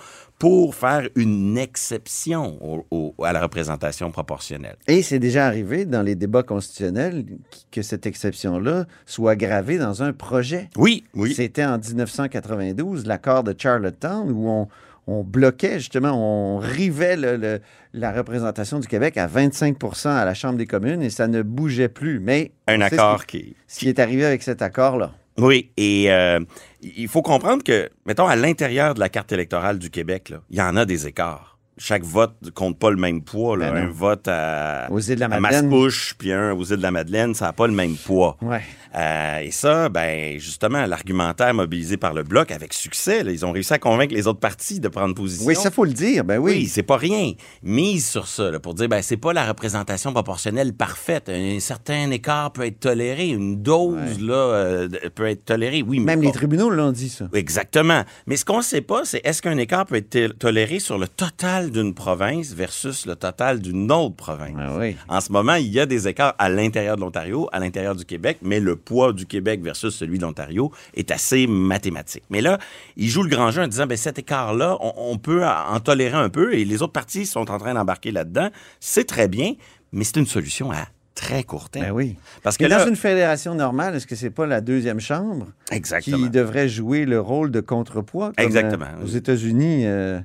pour 0.45 0.75
faire 0.75 1.09
une 1.17 1.57
exception 1.57 2.59
au- 2.61 2.85
au- 2.91 3.25
à 3.25 3.33
la 3.33 3.41
représentation 3.41 4.11
proportionnelle. 4.11 4.77
Et 4.89 5.01
c'est 5.03 5.19
déjà 5.19 5.47
arrivé 5.47 5.87
dans 5.87 6.03
les 6.03 6.17
débats 6.17 6.43
constitutionnels 6.43 7.25
que 7.71 7.81
cette 7.81 8.05
exception-là 8.05 8.85
soit 9.07 9.37
gravée 9.37 9.79
dans 9.79 10.03
un 10.03 10.13
projet. 10.13 10.69
Oui, 10.77 11.05
oui. 11.15 11.33
C'était 11.35 11.65
en 11.65 11.79
1992, 11.79 13.07
l'accord 13.07 13.43
de 13.43 13.55
Charlottetown, 13.57 14.31
où 14.31 14.47
on, 14.51 14.69
on 15.07 15.23
bloquait 15.25 15.79
justement, 15.79 16.13
on 16.13 16.59
rivait 16.59 17.17
le- 17.17 17.37
le- 17.39 17.61
la 17.95 18.13
représentation 18.13 18.81
du 18.81 18.87
Québec 18.87 19.17
à 19.17 19.27
25% 19.27 20.11
à 20.11 20.27
la 20.27 20.35
Chambre 20.35 20.59
des 20.59 20.67
communes 20.67 21.01
et 21.01 21.09
ça 21.09 21.27
ne 21.27 21.41
bougeait 21.41 21.89
plus. 21.89 22.21
Mais 22.21 22.53
Un 22.67 22.79
ce 22.81 22.95
accord 22.95 23.25
qui, 23.25 23.39
qui... 23.39 23.57
ce 23.67 23.79
qui 23.81 23.89
est 23.89 23.99
arrivé 23.99 24.27
avec 24.27 24.43
cet 24.43 24.61
accord-là. 24.61 25.13
Oui, 25.37 25.73
et 25.77 26.13
euh, 26.13 26.41
il 26.81 27.09
faut 27.09 27.23
comprendre 27.23 27.65
que, 27.65 27.91
mettons, 28.07 28.27
à 28.27 28.37
l'intérieur 28.37 28.95
de 28.95 29.01
la 29.01 29.09
carte 29.09 29.33
électorale 29.33 29.79
du 29.79 29.91
Québec, 29.91 30.29
là, 30.29 30.43
il 30.51 30.59
y 30.59 30.63
en 30.63 30.77
a 30.77 30.85
des 30.85 31.07
écarts. 31.07 31.54
Chaque 31.77 32.05
vote 32.05 32.35
compte 32.55 32.79
pas 32.79 32.91
le 32.91 32.97
même 32.97 33.23
poids. 33.23 33.57
là. 33.57 33.73
Ben 33.73 33.87
un 33.89 33.91
vote 33.91 34.29
à, 34.29 34.87
Aux 34.91 35.01
îles 35.01 35.17
de 35.17 35.21
la 35.21 35.27
à 35.27 35.41
Madeleine. 35.41 35.69
Mascouche, 35.69 36.15
puis 36.17 36.33
un 36.33 36.53
aux 36.53 36.63
îles 36.65 36.77
de 36.77 36.83
la 36.83 36.91
Madeleine, 36.93 37.35
ça 37.35 37.47
n'a 37.47 37.53
pas 37.53 37.67
le 37.67 37.73
même 37.73 37.97
poids. 37.97 38.37
Ouais. 38.43 38.63
Euh, 38.97 39.39
et 39.41 39.51
ça, 39.51 39.89
ben 39.89 40.39
justement, 40.39 40.87
l'argumentaire 40.87 41.53
mobilisé 41.53 41.97
par 41.97 42.15
le 42.15 42.23
Bloc 42.23 42.53
avec 42.53 42.73
succès, 42.73 43.25
là, 43.25 43.33
ils 43.33 43.45
ont 43.45 43.51
réussi 43.51 43.73
à 43.73 43.79
convaincre 43.81 44.15
les 44.15 44.29
autres 44.29 44.39
partis 44.39 44.79
de 44.79 44.87
prendre 44.87 45.17
position. 45.17 45.47
Oui, 45.47 45.57
ça 45.57 45.73
faut 45.73 45.85
le 45.85 45.93
dire, 45.93 46.23
ben 46.25 46.39
oui. 46.39 46.53
Oui, 46.53 46.67
c'est 46.67 46.85
pas 46.85 46.97
rien. 46.97 47.33
Mise 47.65 48.07
sur 48.09 48.29
ça, 48.29 48.53
là, 48.53 48.61
pour 48.61 48.75
dire, 48.75 48.89
ben, 48.89 49.03
c'est 49.03 49.17
pas 49.17 49.33
la 49.33 49.45
représentation 49.45 50.13
proportionnelle 50.13 50.75
parfaite. 50.75 51.29
Un 51.29 51.59
certain 51.59 52.09
écart 52.13 52.53
peut 52.53 52.67
être 52.67 52.79
toléré, 52.79 53.29
une 53.31 53.61
dose, 53.63 54.21
là, 54.21 54.35
euh, 54.35 54.89
peut 55.13 55.27
être 55.27 55.45
tolérée. 55.45 55.83
Oui, 55.83 55.99
mais 55.99 56.13
Même 56.15 56.21
pas- 56.21 56.27
les 56.27 56.33
tribunaux 56.33 56.71
l'ont 56.71 56.93
dit, 56.93 57.09
ça. 57.09 57.29
Exactement. 57.35 58.05
Mais 58.29 58.37
ce 58.37 58.45
qu'on 58.45 58.59
ne 58.59 58.63
sait 58.63 58.81
pas, 58.81 59.01
c'est 59.05 59.21
est-ce 59.25 59.43
qu'un 59.43 59.59
écart 59.59 59.87
peut 59.87 59.97
être 59.97 60.39
toléré 60.39 60.79
sur 60.79 60.99
le 60.99 61.09
total 61.09 61.64
d'une 61.71 61.95
province 61.95 62.53
versus 62.53 63.07
le 63.07 63.17
total 63.17 63.61
d'une 63.61 63.91
autre 63.93 64.15
province. 64.17 64.55
Ah 64.59 64.77
oui. 64.79 64.97
En 65.09 65.21
ce 65.21 65.33
moment, 65.33 65.55
il 65.55 65.69
y 65.69 65.81
a 65.81 65.87
des 65.87 66.09
écarts 66.09 66.35
à 66.39 66.49
l'intérieur 66.49 66.97
de 66.97 67.01
l'Ontario, 67.01 67.49
à 67.53 67.61
l'intérieur 67.61 67.95
du 67.95 68.05
Québec, 68.05 68.39
mais 68.43 68.61
le 68.61 68.77
poids 68.77 69.13
du 69.13 69.27
Québec 69.27 69.63
versus 69.63 69.95
celui 69.95 70.19
de 70.19 70.23
l'Ontario 70.25 70.73
est 70.95 71.11
assez 71.11 71.47
mathématique. 71.47 72.25
Mais 72.31 72.41
là, 72.41 72.59
il 72.97 73.09
joue 73.09 73.23
le 73.23 73.29
grand 73.29 73.51
jeu 73.51 73.63
en 73.63 73.69
disant, 73.69 73.87
ben, 73.87 73.97
cet 73.97 74.19
écart-là, 74.19 74.77
on, 74.81 74.93
on 74.97 75.19
peut 75.19 75.45
en 75.47 75.81
tolérer 75.81 76.17
un 76.17 76.29
peu 76.29 76.55
et 76.55 76.65
les 76.65 76.83
autres 76.83 76.93
partis 76.93 77.27
sont 77.27 77.51
en 77.51 77.59
train 77.59 77.75
d'embarquer 77.75 78.11
là-dedans. 78.13 78.51
C'est 78.81 79.05
très 79.07 79.29
bien, 79.29 79.55
mais 79.93 80.05
c'est 80.05 80.17
une 80.17 80.27
solution 80.27 80.71
à 80.73 80.87
très 81.15 81.45
court 81.45 81.71
terme. 81.71 81.87
Ben 81.87 81.93
oui. 81.93 82.17
Parce 82.43 82.57
que 82.57 82.65
là, 82.65 82.81
dans 82.83 82.89
une 82.89 82.97
fédération 82.97 83.55
normale, 83.55 83.95
est-ce 83.95 84.07
que 84.07 84.17
c'est 84.17 84.31
pas 84.31 84.47
la 84.47 84.61
deuxième 84.61 84.99
chambre 84.99 85.47
Exactement. 85.71 86.17
qui 86.17 86.29
devrait 86.29 86.69
jouer 86.69 87.05
le 87.05 87.21
rôle 87.21 87.53
de 87.53 87.61
contrepoids? 87.61 88.33
comme, 88.37 88.45
Exactement. 88.45 88.87
euh, 88.99 89.05
aux 89.05 89.09
États-Unis, 89.09 89.87
euh, 89.87 90.19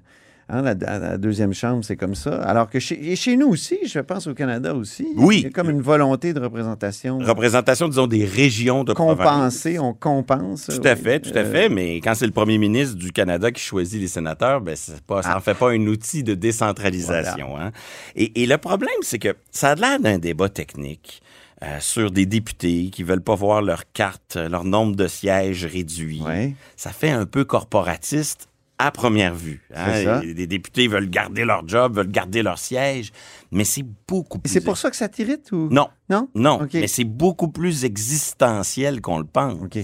hein, 0.50 0.62
la, 0.62 0.74
la 0.74 1.18
deuxième 1.18 1.54
chambre, 1.54 1.84
c'est 1.84 1.96
comme 1.96 2.16
ça. 2.16 2.42
Alors 2.44 2.70
que 2.70 2.80
chez, 2.80 3.12
et 3.12 3.16
chez 3.16 3.38
nous 3.38 3.48
aussi, 3.48 3.78
je 3.86 4.00
pense 4.00 4.28
au 4.28 4.34
Canada 4.34 4.74
aussi, 4.74 5.08
Oui. 5.16 5.38
il 5.40 5.44
y 5.44 5.48
a 5.48 5.50
comme 5.52 5.70
une 5.70 5.82
volonté 5.82 6.34
de 6.34 6.40
représentation 6.40 7.18
représentation, 7.20 7.88
disons, 7.88 8.08
des 8.08 8.26
régions 8.26 8.84
de 8.84 8.94
province. 8.94 9.18
compensée, 9.18 9.80
on 9.80 9.94
compense. 9.94 10.68
Tout 10.68 10.88
à 10.88 10.96
fait, 10.96 11.20
tout 11.20 11.32
à 11.36 11.40
Euh, 11.42 11.52
fait. 11.52 11.70
Mais 11.70 11.96
quand 11.98 12.16
c'est 12.16 12.26
le 12.26 12.32
premier 12.32 12.58
ministre 12.58 12.96
du 12.98 13.12
Canada 13.12 13.52
qui 13.52 13.62
choisit 13.62 14.02
les 14.02 14.08
sénateurs, 14.08 14.62
ben 14.62 14.76
pas, 15.08 15.22
ça 15.24 15.30
Ah. 15.32 15.36
n'en 15.36 15.42
fait 15.42 15.54
pas 15.56 15.70
un 15.72 15.88
outil 15.88 16.24
de 16.24 16.34
décentralisation. 16.34 17.58
hein. 17.58 17.72
Et, 18.16 18.42
et 18.44 18.46
le 18.46 18.58
problème, 18.58 18.90
c'est 19.02 19.20
que 19.20 19.36
ça 19.52 19.72
a 19.72 19.76
l'air 19.76 20.00
d'un 20.00 20.18
débat 20.18 20.50
technique. 20.50 21.22
euh, 21.62 21.78
sur 21.82 22.10
des 22.10 22.26
députés 22.26 22.90
qui 22.90 23.04
veulent 23.04 23.20
pas 23.20 23.36
voir 23.36 23.62
leur 23.62 23.84
carte, 23.92 24.38
leur 24.50 24.64
nombre 24.64 24.96
de 24.96 25.08
sièges 25.10 25.66
réduit. 25.66 26.22
Ouais. 26.26 26.54
Ça 26.78 26.92
fait 26.92 27.10
un 27.10 27.26
peu 27.26 27.44
corporatiste 27.44 28.48
à 28.80 28.92
première 28.92 29.36
vue. 29.36 29.62
hein. 30.08 30.22
Les 30.24 30.48
députés 30.48 30.88
veulent 30.88 31.10
garder 31.10 31.46
leur 31.46 31.68
job, 31.68 31.98
veulent 31.98 32.10
garder 32.12 32.42
leur 32.42 32.58
siège, 32.58 33.12
mais 33.52 33.66
c'est 33.66 33.86
beaucoup 34.08 34.40
plus... 34.40 34.52
C'est 34.52 34.62
pour 34.62 34.78
ça 34.78 34.90
que 34.90 34.96
ça 34.96 35.10
t'irrite 35.10 35.52
ou? 35.52 35.68
Non. 35.70 35.90
Non? 36.10 36.30
Non, 36.34 36.60
mais 36.74 36.88
c'est 36.88 37.04
beaucoup 37.04 37.50
plus 37.50 37.84
existentiel 37.86 39.02
qu'on 39.02 39.20
le 39.20 39.26
pense. 39.26 39.60
Ben 39.60 39.84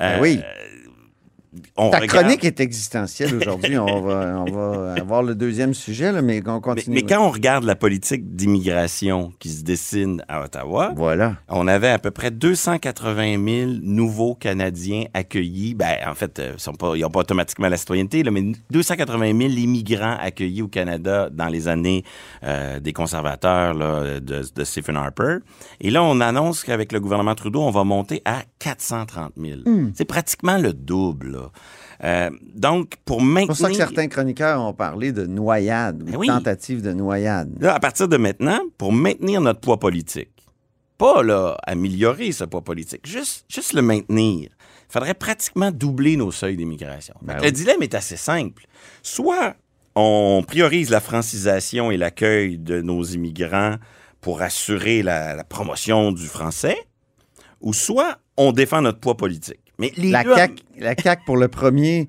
Euh, 0.00 0.18
oui. 0.20 0.40
On 1.76 1.90
Ta 1.90 2.00
regarde- 2.00 2.20
chronique 2.24 2.44
est 2.44 2.60
existentielle 2.60 3.34
aujourd'hui. 3.34 3.78
on, 3.78 4.00
va, 4.02 4.44
on 4.46 4.50
va 4.52 4.94
avoir 5.00 5.22
le 5.22 5.34
deuxième 5.34 5.72
sujet, 5.74 6.12
là, 6.12 6.20
mais 6.22 6.42
on 6.46 6.60
continue. 6.60 6.94
mais 6.96 7.02
quand 7.02 7.24
on 7.26 7.30
regarde 7.30 7.64
la 7.64 7.74
politique 7.76 8.34
d'immigration 8.36 9.32
qui 9.38 9.48
se 9.50 9.62
dessine 9.64 10.22
à 10.28 10.44
Ottawa, 10.44 10.92
voilà. 10.96 11.36
on 11.48 11.66
avait 11.66 11.88
à 11.88 11.98
peu 11.98 12.10
près 12.10 12.30
280 12.30 13.36
000 13.44 13.70
nouveaux 13.82 14.34
Canadiens 14.34 15.04
accueillis. 15.14 15.74
Ben, 15.74 15.96
en 16.06 16.14
fait, 16.14 16.38
euh, 16.38 16.54
ils 16.94 17.00
n'ont 17.00 17.10
pas 17.10 17.20
automatiquement 17.20 17.68
la 17.68 17.76
citoyenneté, 17.76 18.22
là, 18.22 18.30
mais 18.30 18.42
280 18.70 19.26
000 19.38 19.50
immigrants 19.52 20.16
accueillis 20.20 20.62
au 20.62 20.68
Canada 20.68 21.28
dans 21.32 21.48
les 21.48 21.68
années 21.68 22.04
euh, 22.44 22.78
des 22.80 22.92
conservateurs 22.92 23.74
là, 23.74 24.20
de, 24.20 24.42
de 24.54 24.64
Stephen 24.64 24.96
Harper. 24.96 25.38
Et 25.80 25.90
là, 25.90 26.02
on 26.02 26.20
annonce 26.20 26.62
qu'avec 26.64 26.92
le 26.92 27.00
gouvernement 27.00 27.34
Trudeau, 27.34 27.62
on 27.62 27.70
va 27.70 27.84
monter 27.84 28.22
à 28.24 28.42
430 28.58 29.32
000. 29.36 29.60
Hmm. 29.64 29.92
C'est 29.94 30.04
pratiquement 30.04 30.58
le 30.58 30.72
double. 30.72 31.37
Là. 31.38 31.50
Euh, 32.04 32.30
donc, 32.54 32.94
pour 33.04 33.18
C'est 33.18 33.24
maintenir... 33.26 33.46
pour 33.48 33.56
ça 33.56 33.68
que 33.70 33.74
certains 33.74 34.08
chroniqueurs 34.08 34.60
ont 34.60 34.72
parlé 34.72 35.12
de 35.12 35.26
noyade, 35.26 36.02
ou 36.02 36.06
de 36.06 36.10
Ben 36.12 36.16
oui. 36.18 36.26
tentative 36.28 36.82
de 36.82 36.92
noyade. 36.92 37.50
Là, 37.60 37.74
à 37.74 37.80
partir 37.80 38.08
de 38.08 38.16
maintenant, 38.16 38.60
pour 38.76 38.92
maintenir 38.92 39.40
notre 39.40 39.60
poids 39.60 39.78
politique, 39.80 40.30
pas 40.96 41.22
là, 41.22 41.56
améliorer 41.64 42.32
ce 42.32 42.44
poids 42.44 42.62
politique, 42.62 43.06
juste, 43.06 43.44
juste 43.48 43.72
le 43.72 43.82
maintenir, 43.82 44.50
il 44.88 44.92
faudrait 44.92 45.14
pratiquement 45.14 45.70
doubler 45.70 46.16
nos 46.16 46.30
seuils 46.30 46.56
d'immigration. 46.56 47.14
Oui. 47.26 47.34
Le 47.42 47.50
dilemme 47.50 47.82
est 47.82 47.94
assez 47.94 48.16
simple. 48.16 48.64
Soit 49.02 49.54
on 49.94 50.44
priorise 50.46 50.90
la 50.90 51.00
francisation 51.00 51.90
et 51.90 51.96
l'accueil 51.96 52.58
de 52.58 52.80
nos 52.80 53.02
immigrants 53.02 53.76
pour 54.20 54.42
assurer 54.42 55.02
la, 55.02 55.34
la 55.34 55.44
promotion 55.44 56.12
du 56.12 56.26
français, 56.26 56.76
ou 57.60 57.72
soit 57.72 58.18
on 58.36 58.52
défend 58.52 58.82
notre 58.82 59.00
poids 59.00 59.16
politique. 59.16 59.67
Mais 59.78 59.92
les 59.96 60.10
La 60.10 60.24
deux 60.24 60.34
CAQ, 60.34 60.62
la 60.78 60.94
CAQ, 60.96 61.22
pour 61.24 61.36
le 61.36 61.48
premier, 61.48 62.08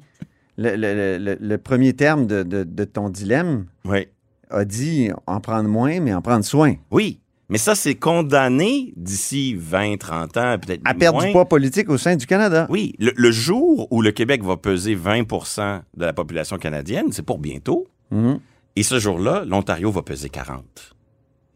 le, 0.58 0.76
le- 0.76 1.18
le- 1.18 1.38
le 1.40 1.58
premier 1.58 1.94
terme 1.94 2.26
de, 2.28 2.44
de- 2.44 2.64
de 2.64 2.84
ton 2.84 3.10
dilemme, 3.10 3.66
Oui. 3.86 4.08
a 4.50 4.66
dit 4.66 5.10
en 5.28 5.40
prendre 5.40 5.70
moins, 5.70 6.00
mais 6.00 6.14
en 6.14 6.22
prendre 6.22 6.44
soin. 6.44 6.76
Oui, 6.92 7.20
mais 7.48 7.58
ça, 7.58 7.76
c'est 7.76 7.96
condamné 7.96 8.94
d'ici 8.96 9.56
20, 9.58 9.98
30 9.98 10.38
ans, 10.38 10.58
peut-être 10.60 10.82
À 10.86 10.94
perdre 10.94 11.18
moins. 11.20 11.28
du 11.28 11.32
poids 11.32 11.46
politique 11.46 11.90
au 11.90 11.98
sein 11.98 12.16
du 12.16 12.26
Canada. 12.26 12.68
Oui, 12.70 12.94
le, 13.00 13.12
le 13.16 13.32
jour 13.32 13.88
où 13.92 14.02
le 14.02 14.12
Québec 14.12 14.44
va 14.44 14.58
peser 14.58 14.96
20% 14.96 15.82
de 15.98 16.06
la 16.06 16.14
population 16.14 16.58
canadienne, 16.58 17.12
c'est 17.12 17.24
pour 17.26 17.40
bientôt. 17.40 17.88
Mhm. 18.12 18.40
Et 18.76 18.84
ce 18.84 19.00
jour-là, 19.00 19.44
l'Ontario 19.46 19.92
va 19.92 20.02
peser 20.04 20.30
40. 20.30 20.96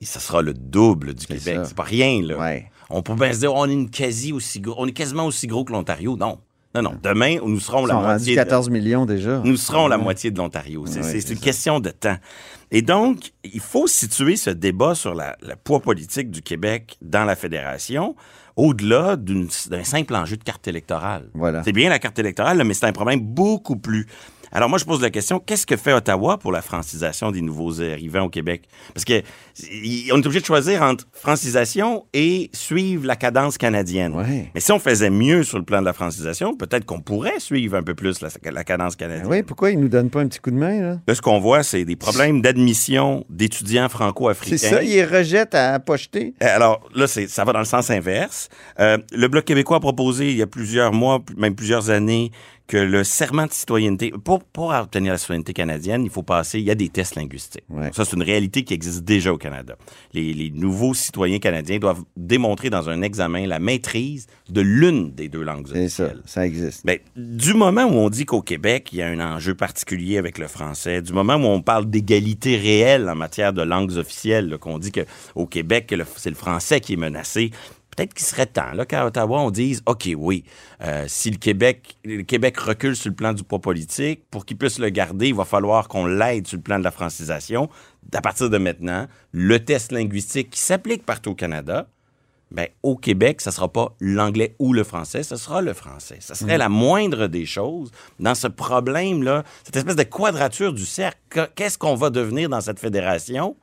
Et 0.02 0.06
ça 0.06 0.20
sera 0.20 0.42
le 0.42 0.54
double 0.54 1.14
du 1.14 1.26
Québec. 1.26 1.60
C'est 1.64 1.76
pas 1.76 1.84
rien, 1.84 2.22
là. 2.22 2.38
Ouais. 2.38 2.70
On 2.96 3.02
peut 3.02 3.16
bien 3.16 3.34
se 3.34 3.40
dire, 3.40 3.54
on 3.54 3.66
est 3.68 3.74
une 3.74 3.90
quasi 3.90 4.32
aussi 4.34 4.60
gros, 4.62 4.76
on 4.78 4.88
est 4.88 4.92
quasiment 4.94 5.26
aussi 5.26 5.48
gros 5.48 5.64
que 5.66 5.72
l'Ontario. 5.74 6.16
Non. 6.16 6.40
Non, 6.76 6.82
non. 6.82 6.94
Demain, 7.04 7.38
nous 7.46 7.60
serons 7.60 7.84
Ils 7.86 7.90
la 7.90 7.94
sont 7.94 8.02
moitié. 8.02 8.32
de- 8.36 8.40
14 8.42 8.70
millions 8.70 9.06
déjà. 9.06 9.42
nous 9.44 9.58
serons 9.58 9.88
la 9.88 9.98
moitié 9.98 10.32
de 10.32 10.38
l'Ontario. 10.40 10.86
C'est 10.88 11.02
Ouais, 11.04 11.14
une 11.14 11.22
ça. 11.22 11.36
question 11.36 11.80
de 11.80 11.90
temps. 11.92 12.18
Et 12.72 12.82
donc, 12.82 13.32
il 13.44 13.60
faut 13.60 13.86
situer 13.86 14.36
ce 14.38 14.50
débat 14.50 14.96
sur 14.96 15.14
la- 15.14 15.36
le 15.44 15.56
poids 15.56 15.80
politique 15.82 16.32
du 16.32 16.42
Québec 16.42 16.98
dans 17.02 17.26
la 17.26 17.36
fédération 17.36 18.16
au-delà 18.56 19.16
d'un 19.18 19.84
simple 19.84 20.16
enjeu 20.16 20.38
de 20.38 20.44
carte 20.44 20.68
électorale. 20.68 21.30
Voilà. 21.36 21.64
C'est 21.64 21.72
bien 21.74 21.90
la 21.90 22.00
carte 22.00 22.18
électorale, 22.18 22.64
mais 22.64 22.74
c'est 22.74 22.86
un 22.88 22.92
problème 22.92 23.20
beaucoup 23.20 23.76
plus. 23.76 24.08
Alors 24.56 24.70
moi, 24.70 24.78
je 24.78 24.86
pose 24.86 25.02
la 25.02 25.10
question, 25.10 25.40
qu'est-ce 25.40 25.66
que 25.66 25.76
fait 25.76 25.94
Ottawa 25.94 26.38
pour 26.38 26.52
la 26.52 26.62
francisation 26.62 27.32
des 27.32 27.42
nouveaux 27.42 27.82
arrivants 27.82 28.26
au 28.26 28.30
Québec? 28.30 28.66
Parce 28.94 29.04
que 29.04 29.24
on 30.12 30.18
est 30.18 30.26
obligé 30.26 30.42
de 30.42 30.46
choisir 30.46 30.84
entre 30.84 31.06
francisation 31.12 32.06
et 32.14 32.52
suivre 32.54 33.08
la 33.08 33.16
cadence 33.16 33.58
canadienne. 33.58 34.14
Ouais. 34.14 34.52
Mais 34.54 34.62
si 34.62 34.72
on 34.72 34.78
faisait 34.78 35.10
mieux 35.10 35.44
sur 35.44 35.58
le 35.58 35.64
plan 35.64 35.80
de 35.80 35.86
la 35.86 35.94
francisation, 35.94 36.56
peut-être 36.56 36.86
qu'on 36.86 37.02
pourrait 37.02 37.40
suivre 37.40 37.76
un 37.76 37.82
peu 37.82 37.96
plus 37.96 38.22
la, 38.22 38.30
la 38.52 38.64
cadence 38.64 38.96
canadienne. 38.96 39.28
Ben 39.28 39.38
oui, 39.38 39.44
pourquoi 39.44 39.72
ils 39.72 39.80
nous 39.80 39.90
donnent 39.90 40.12
pas 40.12 40.22
un 40.22 40.28
petit 40.28 40.40
coup 40.40 40.52
de 40.52 40.56
main, 40.56 40.80
là? 40.82 41.00
Là, 41.08 41.16
ce 41.16 41.22
qu'on 41.22 41.40
voit, 41.40 41.64
c'est 41.64 41.84
des 41.84 41.96
problèmes 41.96 42.44
d'admission 42.44 43.26
d'étudiants 43.30 43.90
franco-africains. 43.90 44.58
C'est 44.58 44.70
ça, 44.70 44.84
ils 44.84 45.04
rejettent 45.04 45.56
à 45.56 45.80
pocheter. 45.80 46.36
Alors 46.40 46.88
là, 46.94 47.08
c'est, 47.08 47.28
ça 47.28 47.44
va 47.44 47.54
dans 47.54 47.60
le 47.60 47.66
sens 47.66 47.90
inverse. 47.90 48.50
Euh, 48.80 49.00
le 49.12 49.28
Bloc 49.28 49.46
québécois 49.46 49.78
a 49.78 49.80
proposé 49.80 50.30
il 50.30 50.38
y 50.38 50.44
a 50.44 50.48
plusieurs 50.48 50.94
mois, 50.94 51.24
même 51.38 51.56
plusieurs 51.56 51.90
années, 51.90 52.32
que 52.68 52.78
le 52.78 53.04
serment 53.04 53.46
de 53.46 53.52
citoyenneté, 53.52 54.12
pour, 54.24 54.44
pour 54.44 54.70
obtenir 54.70 55.12
la 55.12 55.18
citoyenneté 55.18 55.54
canadienne, 55.54 56.04
il 56.06 56.10
faut 56.10 56.24
passer, 56.24 56.60
il 56.60 56.66
y 56.66 56.72
a 56.72 56.76
des 56.76 56.90
tests 56.90 57.16
linguistiques. 57.16 57.66
Ça, 57.92 58.06
c'est 58.06 58.16
une 58.16 58.24
réalité 58.24 58.64
qui 58.64 58.74
existe 58.74 59.04
déjà 59.04 59.34
au 59.34 59.38
Canada. 59.38 59.76
Les, 60.14 60.34
les 60.34 60.50
nouveaux 60.50 60.94
citoyens 60.94 61.40
canadiens 61.40 61.78
doivent 61.78 62.04
démontrer 62.16 62.70
dans 62.70 62.90
un 62.90 63.02
examen 63.02 63.46
la 63.48 63.60
maîtrise 63.60 64.28
de 64.50 64.62
l'une 64.62 65.12
des 65.12 65.28
deux 65.30 65.44
langues 65.44 65.68
C'est 65.68 65.90
ça, 65.90 66.04
officielles. 66.06 66.22
ça 66.26 66.46
existe. 66.46 66.86
Ben, 66.86 67.00
du 67.18 67.54
moment 67.54 67.84
où 67.84 67.96
on 67.96 68.10
dit 68.10 68.26
qu'au 68.26 68.42
Québec, 68.42 68.90
il 68.94 69.00
y 69.00 69.02
a 69.02 69.08
un 69.08 69.20
enjeu 69.20 69.56
particulier 69.56 70.18
avec 70.18 70.38
le 70.38 70.48
français, 70.48 71.02
du 71.02 71.12
moment 71.14 71.36
où 71.36 71.46
on 71.46 71.62
parle 71.62 71.86
d'égalité 71.90 72.56
réelle 72.58 73.10
en 73.10 73.16
matière 73.16 73.54
de 73.54 73.62
langues 73.62 73.98
officielles, 73.98 74.58
qu'on 74.60 74.80
dit 74.80 74.92
qu'au 74.92 75.46
Québec, 75.48 75.94
c'est 76.16 76.30
le 76.30 76.36
français 76.36 76.80
qui 76.80 76.94
est 76.94 76.98
menacé, 76.98 77.52
peut-être 77.96 78.14
qu'il 78.14 78.26
serait 78.26 78.46
temps 78.46 78.72
là, 78.74 78.86
qu'à 78.86 79.06
Ottawa, 79.06 79.42
on 79.42 79.52
dise, 79.52 79.82
OK, 79.86 80.10
oui, 80.18 80.44
euh, 80.84 81.06
si 81.08 81.30
le 81.32 81.38
Québec, 81.38 81.98
le 82.04 82.24
Québec 82.24 82.58
recule 82.60 82.96
sur 82.96 83.10
le 83.10 83.16
plan 83.16 83.34
du 83.34 83.44
poids 83.44 83.60
politique, 83.60 84.24
pour 84.32 84.46
qu'il 84.46 84.58
puisse 84.58 84.80
le 84.80 84.90
garder, 84.90 85.28
il 85.30 85.36
va 85.36 85.46
falloir 85.46 85.88
qu'on 85.88 86.06
l'aide 86.06 86.48
sur 86.48 86.58
le 86.58 86.64
plan 86.64 86.80
de 86.80 86.84
la 86.84 86.92
francisation. 86.92 87.70
À 88.14 88.22
partir 88.22 88.50
de 88.50 88.58
maintenant, 88.58 89.08
le 89.32 89.64
test 89.64 89.92
linguistique 89.92 90.50
qui 90.52 90.60
s'applique 90.60 91.06
partout 91.06 91.32
au 91.32 91.36
Canada, 91.36 91.88
ben, 92.52 92.68
au 92.84 92.96
Québec, 92.96 93.42
ça 93.42 93.50
sera 93.52 93.68
pas 93.72 93.96
l'anglais 94.00 94.56
ou 94.60 94.74
le 94.74 94.84
français, 94.84 95.24
ce 95.24 95.38
sera 95.38 95.62
le 95.64 95.74
français. 95.74 96.18
Ça 96.20 96.36
serait 96.36 96.56
Mm. 96.56 96.60
la 96.60 96.70
moindre 96.70 97.26
des 97.28 97.48
choses 97.48 97.90
dans 98.20 98.36
ce 98.36 98.46
problème-là, 98.48 99.44
cette 99.64 99.76
espèce 99.76 99.96
de 99.96 100.04
quadrature 100.04 100.72
du 100.72 100.86
cercle. 100.86 101.18
Que- 101.30 101.48
Qu'est-ce 101.56 101.80
qu'on 101.80 101.96
va 101.96 102.12
devenir 102.12 102.50
dans 102.50 102.62
cette 102.62 102.80
fédération? 102.80 103.56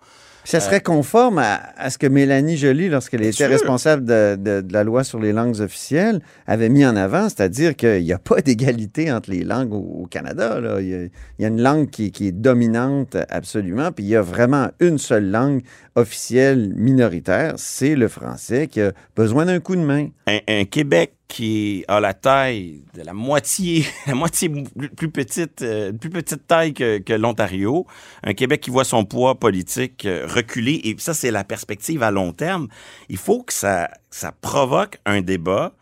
Ça 0.44 0.56
Euh, 0.56 0.60
serait 0.60 0.80
conforme 0.80 1.38
à, 1.38 1.60
à 1.76 1.90
ce 1.90 1.98
que 1.98 2.06
Mélanie 2.06 2.56
Joly, 2.56 2.88
lorsqu'elle 2.88 3.22
était 3.22 3.32
sûr. 3.32 3.48
responsable 3.48 4.04
de, 4.04 4.36
de- 4.36 4.60
de 4.62 4.72
la 4.72 4.84
loi 4.84 5.04
sur 5.04 5.20
les 5.20 5.32
langues 5.32 5.60
officielles, 5.60 6.20
avait 6.46 6.68
mis 6.68 6.84
en 6.86 6.96
avant, 6.96 7.28
c'est-à-dire 7.28 7.76
qu'il 7.76 8.02
n'y 8.02 8.12
a 8.12 8.18
pas 8.18 8.40
d'égalité 8.40 9.12
entre 9.12 9.30
les 9.30 9.44
langues 9.44 9.72
au, 9.72 10.02
au 10.02 10.06
Canada. 10.06 10.60
là. 10.60 10.80
Il, 10.80 10.88
y 10.88 10.94
a, 10.94 11.02
il 11.04 11.10
y 11.40 11.44
a 11.44 11.48
une 11.48 11.60
langue 11.62 11.90
qui, 11.90 12.10
qui 12.10 12.28
est 12.28 12.32
dominante 12.32 13.16
absolument, 13.28 13.92
puis 13.92 14.04
il 14.04 14.08
y 14.08 14.16
a 14.16 14.22
vraiment 14.22 14.70
une 14.80 14.98
seule 14.98 15.30
langue 15.30 15.62
officielle 15.94 16.72
minoritaire, 16.74 17.54
c'est 17.56 17.94
le 17.94 18.08
français, 18.08 18.66
qui 18.66 18.80
a 18.80 18.92
besoin 19.16 19.44
d'un 19.46 19.60
coup 19.60 19.76
de 19.76 19.82
main. 19.82 20.08
Un, 20.26 20.38
un 20.48 20.64
Québec 20.64 21.12
qui 21.30 21.84
a 21.86 22.00
la 22.00 22.12
taille 22.12 22.82
de 22.92 23.02
la 23.02 23.14
moitié, 23.14 23.86
la 24.06 24.14
moitié 24.14 24.50
plus 24.96 25.10
petite, 25.10 25.62
euh, 25.62 25.92
plus 25.92 26.10
petite 26.10 26.46
taille 26.46 26.74
que, 26.74 27.12
l'Ontario, 27.12 27.86
un 28.24 28.34
Québec 28.34 28.60
qui 28.60 28.70
voit 28.70 28.84
son 28.84 29.04
poids 29.04 29.36
politique 29.38 30.04
euh, 30.06 30.26
reculer, 30.28 30.80
et 30.84 30.96
ça 30.98 31.14
c'est 31.14 31.30
la 31.30 31.44
perspective 31.44 32.02
à 32.02 32.10
long 32.10 32.32
terme. 32.32 32.66
Il 33.08 33.16
faut 33.16 33.42
que 33.42 33.52
ça, 33.52 33.90
ça 34.10 34.32
provoque 34.32 34.98
un 35.06 35.20
débat, 35.20 35.72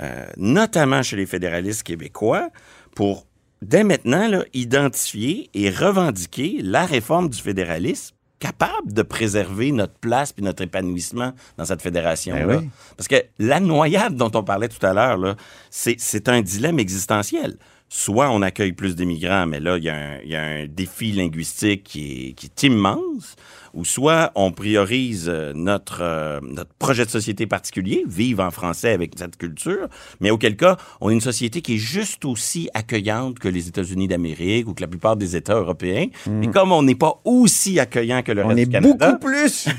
euh, 0.00 0.26
notamment 0.36 1.02
chez 1.02 1.16
les 1.16 1.26
fédéralistes 1.26 1.84
québécois, 1.84 2.50
pour 2.96 3.26
dès 3.62 3.84
maintenant 3.84 4.28
identifier 4.54 5.50
et 5.54 5.70
revendiquer 5.70 6.58
la 6.62 6.84
réforme 6.84 7.28
du 7.28 7.40
fédéralisme 7.40 8.15
capable 8.38 8.92
de 8.92 9.02
préserver 9.02 9.72
notre 9.72 9.94
place 9.94 10.32
puis 10.32 10.44
notre 10.44 10.62
épanouissement 10.62 11.32
dans 11.56 11.64
cette 11.64 11.82
fédération-là. 11.82 12.46
Ben 12.46 12.58
oui. 12.60 12.70
Parce 12.96 13.08
que 13.08 13.16
la 13.38 13.60
noyade 13.60 14.14
dont 14.14 14.30
on 14.34 14.42
parlait 14.42 14.68
tout 14.68 14.84
à 14.84 14.92
l'heure, 14.92 15.36
c'est 15.70 16.28
un 16.28 16.42
dilemme 16.42 16.78
existentiel. 16.78 17.56
Soit 17.88 18.30
on 18.30 18.42
accueille 18.42 18.72
plus 18.72 18.96
d'immigrants, 18.96 19.46
mais 19.46 19.60
là, 19.60 19.78
il 19.78 19.84
y, 19.84 19.88
a 19.90 19.94
un- 19.94 20.18
il 20.24 20.30
y 20.30 20.34
a 20.34 20.42
un 20.42 20.66
défi 20.66 21.12
linguistique 21.12 21.84
qui 21.84 22.28
est, 22.28 22.32
qui 22.32 22.46
est 22.46 22.62
immense, 22.64 23.36
ou 23.74 23.84
soit 23.84 24.32
on 24.34 24.50
priorise 24.50 25.28
euh, 25.28 25.52
notre, 25.54 26.00
euh, 26.02 26.40
notre 26.42 26.72
projet 26.80 27.04
de 27.04 27.10
société 27.10 27.46
particulier, 27.46 28.02
vivre 28.08 28.42
en 28.42 28.50
français 28.50 28.90
avec 28.90 29.12
cette 29.16 29.36
culture, 29.36 29.86
mais 30.20 30.30
auquel 30.30 30.56
cas, 30.56 30.76
on 31.00 31.10
est 31.10 31.14
une 31.14 31.20
société 31.20 31.62
qui 31.62 31.76
est 31.76 31.78
juste 31.78 32.24
aussi 32.24 32.68
accueillante 32.74 33.38
que 33.38 33.46
les 33.48 33.68
États-Unis 33.68 34.08
d'Amérique 34.08 34.66
ou 34.66 34.74
que 34.74 34.80
la 34.82 34.88
plupart 34.88 35.16
des 35.16 35.36
États 35.36 35.54
européens. 35.54 36.06
Et 36.42 36.48
comme 36.48 36.72
on 36.72 36.82
n'est 36.82 36.94
pas 36.96 37.20
aussi 37.24 37.78
accueillant 37.78 38.22
que 38.22 38.32
le 38.32 38.44
On 38.44 38.48
reste 38.48 38.58
est 38.62 38.66
du 38.66 38.72
Canada, 38.72 39.12
beaucoup 39.12 39.26
plus. 39.28 39.68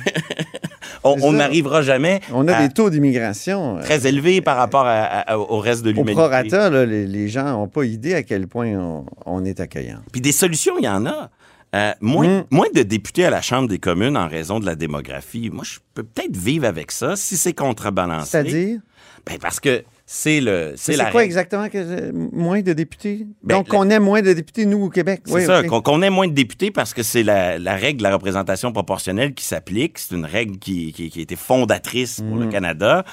on 1.03 1.33
n'arrivera 1.33 1.81
jamais 1.81 2.21
On 2.33 2.47
a 2.47 2.55
à- 2.55 2.67
des 2.67 2.73
taux 2.73 2.89
d'immigration. 2.89 3.77
euh, 3.77 3.81
très 3.81 4.07
élevés 4.07 4.41
par 4.41 4.57
rapport 4.57 4.85
à- 4.85 5.03
à- 5.03 5.37
au 5.37 5.59
reste 5.59 5.83
de 5.83 5.89
Au 5.89 5.93
l'humanité. 5.93 6.15
prorata, 6.15 6.69
là, 6.69 6.85
les, 6.85 7.05
les 7.07 7.27
gens 7.27 7.45
n'ont 7.51 7.67
pas 7.67 7.83
idée 7.85 8.13
à 8.13 8.23
quel 8.23 8.47
point 8.47 8.67
on, 8.77 9.05
on 9.25 9.45
est 9.45 9.59
accueillant. 9.59 9.99
Puis 10.11 10.21
des 10.21 10.31
solutions, 10.31 10.73
il 10.79 10.85
y 10.85 10.89
en 10.89 11.05
a. 11.05 11.29
Euh, 11.75 11.91
moins, 11.99 12.45
moins 12.49 12.67
de 12.73 12.81
députés 12.81 13.25
à 13.25 13.29
la 13.29 13.41
Chambre 13.41 13.67
des 13.67 13.77
communes 13.77 14.15
en 14.15 14.29
raison 14.29 14.61
de 14.61 14.65
la 14.65 14.75
démographie. 14.75 15.49
Moi, 15.51 15.65
je 15.65 15.79
peux 15.93 16.03
peut-être 16.03 16.35
vivre 16.37 16.65
avec 16.65 16.91
ça 16.93 17.17
si 17.17 17.35
c'est 17.35 17.51
contrebalancé. 17.53 18.29
C'est-à-dire? 18.31 18.79
Ben, 19.27 19.37
parce 19.39 19.59
que 19.59 19.83
c'est 20.05 20.39
le 20.39 20.73
c'est 20.77 20.95
la 20.95 21.05
quoi 21.11 21.19
règle. 21.19 21.25
exactement 21.25 21.67
que 21.69 22.11
moins 22.33 22.61
de 22.61 22.73
députés? 22.73 23.27
Ben, 23.43 23.57
Donc, 23.57 23.73
la- 23.73 23.79
on 23.79 23.89
ait 23.89 23.99
moins 23.99 24.21
de 24.21 24.33
députés, 24.33 24.65
nous, 24.65 24.85
au 24.85 24.89
Québec. 24.89 25.21
C'est 25.25 25.33
Oui, 25.33 25.45
ça, 25.45 25.61
qu'on 25.63 26.01
ait 26.01 26.09
moins 26.09 26.27
de 26.27 26.33
députés 26.33 26.71
parce 26.71 26.93
que 26.93 27.03
c'est 27.03 27.23
la, 27.23 27.59
la 27.59 27.75
règle 27.75 27.97
de 27.99 28.03
la 28.03 28.13
représentation 28.13 28.71
proportionnelle 28.71 29.33
qui 29.33 29.43
s'applique. 29.45 29.99
C'est 29.99 30.15
une 30.15 30.25
règle 30.25 30.57
qui, 30.59 30.93
qui, 30.93 31.09
qui 31.09 31.19
a 31.19 31.21
été 31.23 31.35
fondatrice 31.35 32.21
pour 32.21 32.37
le 32.37 32.47
Canada. 32.47 33.03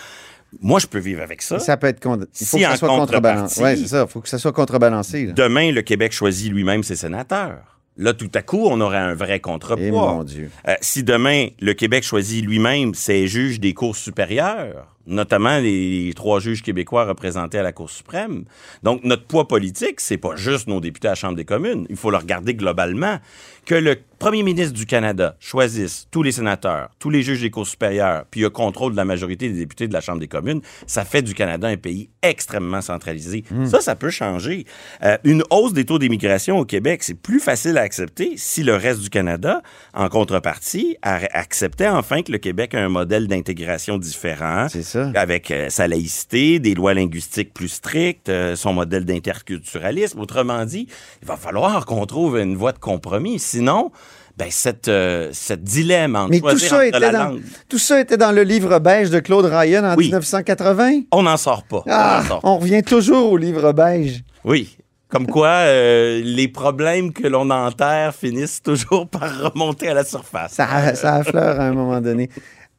Moi, 0.61 0.79
je 0.79 0.87
peux 0.87 1.00
vivre 1.00 1.20
avec 1.22 1.42
ça. 1.42 1.59
Ça 1.59 1.77
peut 1.77 1.88
être. 1.88 2.00
con- 2.00 2.16
Il 2.20 2.46
faut 2.46 2.59
Si 2.59 2.62
que 2.62 2.68
ça 2.70 2.77
soit 2.77 2.88
contrebalancé. 2.88 3.61
Oui, 3.62 3.77
c'est 3.77 3.88
ça. 3.88 4.05
Il 4.09 4.11
faut 4.12 4.20
que 4.20 4.29
ça 4.29 4.38
soit 4.38 4.53
contrebalancé. 4.53 5.27
là. 5.27 5.33
Demain, 5.33 5.72
le 5.72 5.83
Québec 5.83 6.12
choisit 6.12 6.53
lui-même 6.53 6.85
ses 6.85 6.94
sénateurs. 6.94 7.59
Là, 7.96 8.12
tout 8.12 8.31
à 8.35 8.42
coup, 8.42 8.64
on 8.66 8.81
aurait 8.81 8.98
un 8.98 9.14
vrai 9.14 9.37
Eh, 9.37 9.40
contrepoids. 9.40 10.14
mon 10.14 10.24
Dieu. 10.24 10.50
Euh, 10.68 10.74
si 10.81 11.03
demain, 11.03 11.48
le 11.61 11.74
Québec 11.74 12.03
choisit 12.05 12.44
lui-même 12.44 12.94
ses 12.94 13.27
juges 13.29 13.59
des 13.61 13.72
cours 13.74 13.96
supérieures, 13.96 14.93
notamment 15.06 15.58
les, 15.58 16.06
les 16.06 16.14
trois 16.14 16.40
juges 16.40 16.62
québécois 16.62 17.04
représentés 17.04 17.58
à 17.58 17.62
la 17.62 17.72
Cour 17.72 17.90
suprême. 17.90 18.44
Donc, 18.82 19.04
notre 19.04 19.24
poids 19.24 19.48
politique, 19.48 20.00
c'est 20.00 20.18
pas 20.18 20.36
juste 20.36 20.68
nos 20.68 20.80
députés 20.80 21.08
à 21.08 21.12
la 21.12 21.16
Chambre 21.16 21.36
des 21.36 21.44
communes. 21.44 21.86
Il 21.90 21.96
faut 21.96 22.10
le 22.10 22.16
regarder 22.16 22.54
globalement. 22.54 23.18
Que 23.66 23.74
le 23.74 23.96
premier 24.18 24.42
ministre 24.42 24.74
du 24.74 24.84
Canada 24.84 25.36
choisisse 25.40 26.06
tous 26.10 26.22
les 26.22 26.32
sénateurs, 26.32 26.90
tous 26.98 27.08
les 27.08 27.22
juges 27.22 27.40
des 27.40 27.50
cours 27.50 27.66
supérieures, 27.66 28.24
puis 28.30 28.44
a 28.44 28.50
contrôle 28.50 28.92
de 28.92 28.96
la 28.98 29.06
majorité 29.06 29.48
des 29.48 29.58
députés 29.58 29.88
de 29.88 29.92
la 29.94 30.02
Chambre 30.02 30.20
des 30.20 30.28
communes, 30.28 30.60
ça 30.86 31.06
fait 31.06 31.22
du 31.22 31.32
Canada 31.32 31.66
un 31.68 31.78
pays 31.78 32.10
extrêmement 32.22 32.82
centralisé. 32.82 33.42
Ça, 33.64 33.80
ça 33.80 33.96
peut 33.96 34.10
changer. 34.10 34.66
Euh, 35.02 35.16
une 35.24 35.42
hausse 35.48 35.72
des 35.72 35.86
taux 35.86 35.98
d'immigration 35.98 36.58
au 36.58 36.66
Québec, 36.66 37.02
c'est 37.02 37.14
plus 37.14 37.40
facile 37.40 37.78
à 37.78 37.80
accepter 37.80 38.34
si 38.36 38.62
le 38.62 38.76
reste 38.76 39.00
du 39.00 39.08
Canada, 39.08 39.62
en 39.94 40.10
contrepartie, 40.10 40.98
acceptait 41.02 41.88
enfin 41.88 42.22
que 42.22 42.32
le 42.32 42.38
Québec 42.38 42.74
a 42.74 42.84
un 42.84 42.90
modèle 42.90 43.28
d'intégration 43.28 43.96
différent, 43.96 44.66
avec 45.14 45.50
euh, 45.50 45.68
sa 45.70 45.88
laïcité, 45.88 46.59
des 46.59 46.74
lois 46.74 46.94
linguistiques 46.94 47.52
plus 47.52 47.68
strictes, 47.68 48.28
euh, 48.28 48.57
son 48.57 48.72
modèle 48.72 49.04
d'interculturalisme. 49.04 50.20
Autrement 50.20 50.64
dit, 50.64 50.88
il 51.22 51.28
va 51.28 51.37
falloir 51.37 51.87
qu'on 51.87 52.07
trouve 52.07 52.38
une 52.38 52.57
voie 52.57 52.72
de 52.72 52.78
compromis. 52.78 53.38
Sinon, 53.38 53.90
ben, 54.37 54.48
cette, 54.50 54.88
euh, 54.88 55.30
cette 55.33 55.62
dilemme 55.62 56.16
entre 56.16 56.30
Mais 56.30 56.40
tout 56.40 56.59
ça, 56.59 56.76
entre 56.76 56.85
était 56.87 56.98
la 56.98 57.11
dans, 57.11 57.24
langue... 57.24 57.42
tout 57.68 57.78
ça 57.78 58.00
était 58.00 58.16
dans 58.16 58.33
le 58.33 58.42
livre 58.42 58.78
beige 58.80 59.11
de 59.11 59.20
Claude 59.20 59.44
Ryan 59.44 59.85
en 59.85 59.96
Oui. 59.96 60.07
1980. 60.07 61.02
On 61.12 61.22
n'en 61.22 61.37
sort 61.37 61.62
pas. 61.62 61.85
Ah, 61.88 62.22
sort 62.26 62.40
pas. 62.40 62.48
on 62.48 62.59
revient 62.59 62.83
toujours 62.83 63.30
au 63.30 63.37
livre 63.37 63.72
beige. 63.72 64.24
Oui. 64.44 64.76
Comme 65.09 65.28
quoi, 65.28 65.48
euh, 65.48 66.20
les 66.24 66.48
problèmes 66.48 67.12
que 67.12 67.28
l'on 67.28 67.48
enterre 67.50 68.12
finissent 68.12 68.61
toujours 68.62 69.07
par 69.11 69.52
remonter 69.52 69.88
à 69.88 69.94
la 69.94 70.04
surface. 70.04 70.54
Ça, 70.54 70.96
ça 70.96 71.14
affleure 71.14 71.61
à 71.61 71.66
un 71.66 71.72
moment 71.72 72.00
donné. 72.00 72.28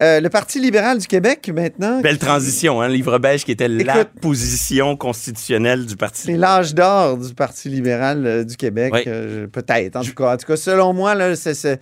Euh, 0.03 0.19
le 0.19 0.29
Parti 0.29 0.59
libéral 0.59 0.97
du 0.99 1.07
Québec, 1.07 1.49
maintenant, 1.53 2.01
Belle 2.01 2.17
transition, 2.17 2.81
hein, 2.81 2.89
le 2.89 2.93
livre 2.95 3.17
beige 3.17 3.45
qui 3.45 3.51
était 3.51 3.69
la 3.69 4.01
Écoute. 4.01 4.09
position 4.21 4.97
constitutionnelle 4.97 5.85
du 5.85 5.95
Parti 5.95 6.23
c'est 6.23 6.35
l'âge 6.35 6.75
d'or 6.75 7.17
du 7.17 7.33
Parti 7.33 7.69
libéral 7.69 8.25
euh, 8.27 8.43
du 8.43 8.57
Québec. 8.57 8.91
Oui. 8.93 9.03
euh, 9.07 9.47
Peut-être, 9.47 9.95
en 9.95 10.01
tout 10.03 10.13
cas. 10.13 10.33
En 10.33 10.37
tout 10.37 10.47
cas, 10.47 10.57
selon 10.57 10.91
moi, 10.93 11.15
là, 11.15 11.33
c'est- 11.37 11.53
c'est- 11.53 11.79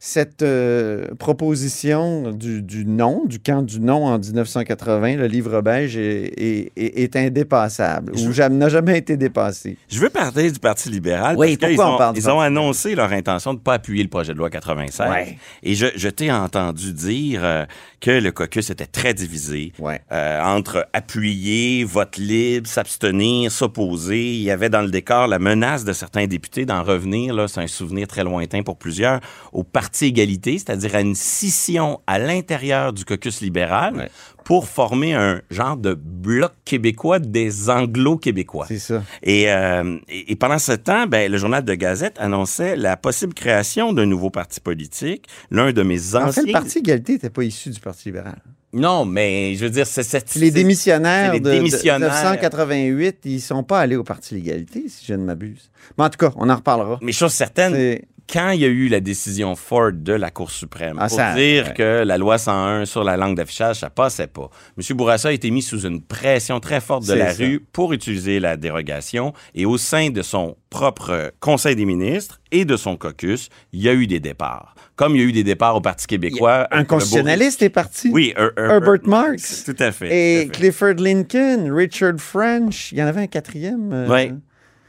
cette 0.00 0.42
euh, 0.42 1.06
proposition 1.18 2.30
du, 2.32 2.62
du 2.62 2.84
non, 2.84 3.22
du 3.26 3.40
camp 3.40 3.62
du 3.62 3.80
non 3.80 4.04
en 4.06 4.18
1980, 4.18 5.16
le 5.16 5.26
livre 5.26 5.60
beige, 5.60 5.96
est, 5.96 6.32
est- 6.36 6.72
est- 6.76 6.98
est 7.02 7.16
indépassable, 7.16 8.12
ou 8.14 8.48
n'a 8.50 8.68
jamais 8.68 8.98
été 8.98 9.16
dépassé. 9.16 9.76
Je 9.88 9.98
veux 9.98 10.10
parler 10.10 10.50
du 10.52 10.58
Parti 10.58 10.88
libéral 10.88 11.36
Oui, 11.36 11.56
parce 11.56 11.72
pourquoi 11.74 11.90
on 11.90 11.94
ont, 11.94 11.98
parle 11.98 12.16
ils 12.16 12.30
ont 12.30 12.40
annoncé 12.40 12.94
leur 12.94 13.12
intention 13.12 13.54
de 13.54 13.58
ne 13.58 13.62
pas 13.62 13.74
appuyer 13.74 14.02
le 14.02 14.08
projet 14.08 14.32
de 14.34 14.38
loi 14.38 14.50
96. 14.50 15.10
Ouais. 15.10 15.38
Et 15.62 15.74
je, 15.74 15.86
je 15.96 16.08
t'ai 16.08 16.30
entendu 16.30 16.92
dire 16.92 17.40
euh, 17.42 17.64
que 18.00 18.10
le 18.12 18.30
caucus 18.30 18.70
était 18.70 18.86
très 18.86 19.14
divisé 19.14 19.72
euh, 20.12 20.42
entre 20.42 20.86
appuyer, 20.92 21.82
vote 21.84 22.16
libre, 22.18 22.68
s'abstenir, 22.68 23.50
s'opposer. 23.50 24.34
Il 24.34 24.42
y 24.42 24.50
avait 24.50 24.70
dans 24.70 24.82
le 24.82 24.90
décor 24.90 25.26
la 25.26 25.38
menace 25.38 25.84
de 25.84 25.92
certains 25.92 26.26
députés 26.26 26.66
d'en 26.66 26.82
revenir, 26.82 27.34
là, 27.34 27.48
c'est 27.48 27.60
un 27.60 27.66
souvenir 27.66 28.06
très 28.06 28.22
lointain 28.22 28.62
pour 28.62 28.76
plusieurs, 28.76 29.20
au 29.52 29.64
Parti 29.64 29.87
égalité, 30.02 30.58
c'est-à-dire 30.58 30.94
à 30.94 31.00
une 31.00 31.14
scission 31.14 32.00
à 32.06 32.18
l'intérieur 32.18 32.92
du 32.92 33.04
caucus 33.04 33.40
libéral 33.40 34.08
pour 34.44 34.66
former 34.66 35.12
un 35.14 35.42
genre 35.50 35.76
de 35.76 35.94
bloc 35.94 36.52
québécois 36.64 37.18
des 37.18 37.68
anglo-québécois. 37.68 38.64
C'est 38.68 38.78
ça. 38.78 39.02
Et, 39.22 39.50
euh, 39.52 39.98
et, 40.08 40.32
et 40.32 40.36
pendant 40.36 40.58
ce 40.58 40.72
temps, 40.72 41.06
ben, 41.06 41.30
le 41.30 41.36
journal 41.38 41.64
de 41.64 41.74
Gazette 41.74 42.16
annonçait 42.18 42.74
la 42.76 42.96
possible 42.96 43.34
création 43.34 43.92
d'un 43.92 44.06
nouveau 44.06 44.30
parti 44.30 44.60
politique. 44.60 45.26
L'un 45.50 45.72
de 45.72 45.82
mes 45.82 46.14
En 46.14 46.20
fait, 46.20 46.26
anciens... 46.28 46.42
le 46.46 46.52
Parti 46.52 46.78
égalité 46.78 47.12
n'était 47.14 47.30
pas 47.30 47.42
issu 47.44 47.70
du 47.70 47.80
Parti 47.80 48.08
libéral. 48.08 48.38
Non, 48.72 49.06
mais 49.06 49.54
je 49.54 49.64
veux 49.64 49.70
dire, 49.70 49.86
c'est 49.86 50.02
cette... 50.02 50.34
Les 50.34 50.50
démissionnaires, 50.50 51.32
les 51.32 51.40
de- 51.40 51.44
de, 51.46 51.50
démissionnaires. 51.54 52.08
1988, 52.12 53.18
ils 53.24 53.40
sont 53.40 53.62
pas 53.62 53.80
allés 53.80 53.96
au 53.96 54.04
Parti 54.04 54.34
l'égalité, 54.34 54.84
si 54.88 55.06
je 55.06 55.14
ne 55.14 55.24
m'abuse. 55.24 55.70
Mais 55.96 56.04
en 56.04 56.10
tout 56.10 56.18
cas, 56.18 56.32
on 56.36 56.48
en 56.50 56.56
reparlera. 56.56 56.98
Mais 57.00 57.12
chose 57.12 57.32
certaine, 57.32 57.98
quand 58.30 58.50
il 58.50 58.60
y 58.60 58.64
a 58.64 58.68
eu 58.68 58.88
la 58.88 59.00
décision 59.00 59.54
Ford 59.56 59.92
de 59.92 60.12
la 60.12 60.30
Cour 60.30 60.50
suprême 60.50 60.96
Ah, 60.98 61.08
pour 61.08 61.16
ça- 61.16 61.34
dire 61.34 61.66
ouais. 61.68 61.74
que 61.74 62.02
la 62.04 62.18
loi 62.18 62.36
101 62.38 62.84
sur 62.84 63.04
la 63.04 63.16
langue 63.16 63.36
d'affichage, 63.36 63.76
ça 63.80 63.90
passait 63.90 64.26
pas, 64.26 64.50
M. 64.76 64.96
Bourassa 64.96 65.28
a 65.28 65.32
été 65.32 65.50
mis 65.50 65.62
sous 65.62 65.80
une 65.86 66.02
pression 66.02 66.60
très 66.60 66.80
forte 66.80 67.06
de 67.06 67.14
la 67.14 67.32
ça. 67.34 67.42
rue 67.42 67.60
pour 67.72 67.92
utiliser 67.92 68.40
la 68.40 68.56
dérogation 68.56 69.32
et 69.54 69.64
au 69.66 69.78
sein 69.78 70.10
de 70.10 70.22
son 70.22 70.56
propre 70.70 71.32
Conseil 71.40 71.76
des 71.76 71.86
ministres 71.86 72.40
et 72.52 72.64
de 72.64 72.76
son 72.76 72.96
caucus, 72.96 73.48
il 73.72 73.80
y 73.82 73.88
a 73.88 73.94
eu 73.94 74.06
des 74.06 74.20
départs. 74.20 74.74
Comme 74.96 75.14
il 75.14 75.22
y 75.22 75.24
a 75.24 75.28
eu 75.28 75.32
des 75.32 75.44
départs 75.44 75.76
au 75.76 75.80
Parti 75.80 76.06
québécois. 76.08 76.66
Un 76.72 76.82
constitutionnaliste 76.84 77.62
est 77.62 77.70
parti. 77.70 78.10
Oui, 78.12 78.34
Her- 78.36 78.50
Her- 78.56 78.70
Herbert 78.72 79.00
Marks. 79.04 79.64
Tout 79.64 79.76
à 79.78 79.92
fait. 79.92 80.06
Et 80.06 80.44
tout 80.46 80.50
à 80.50 80.52
fait. 80.54 80.60
Clifford 80.60 80.94
Lincoln, 80.98 81.70
Richard 81.72 82.18
French. 82.18 82.90
Il 82.92 82.98
y 82.98 83.02
en 83.02 83.06
avait 83.06 83.20
un 83.22 83.26
quatrième. 83.28 83.90
euh, 83.92 84.08
Oui. 84.10 84.32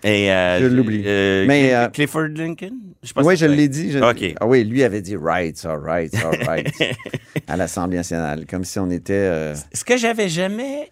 Et 0.03 0.31
euh, 0.31 0.59
Je 0.61 0.65
l'oublie. 0.67 1.03
euh, 1.05 1.45
Mais, 1.47 1.73
euh, 1.75 1.87
Clifford 1.89 2.29
Lincoln? 2.35 2.71
Je 3.03 3.11
Oui, 3.17 3.35
je 3.35 3.45
l'ai 3.45 3.67
dit. 3.67 3.91
je-. 3.91 3.99
Ah 4.39 4.45
oui, 4.47 4.63
lui 4.63 4.83
avait 4.83 5.01
dit 5.01 5.17
rights, 5.17 5.65
all 5.65 5.79
rights, 5.83 6.15
all 6.15 6.41
rights 6.47 6.73
à 7.47 7.57
l'Assemblée 7.57 7.97
nationale, 7.97 8.45
comme 8.45 8.63
si 8.63 8.79
on 8.79 8.89
était. 8.89 9.13
euh, 9.13 9.55
Ce 9.73 9.83
que 9.83 9.97
j'avais 9.97 10.29
jamais 10.29 10.89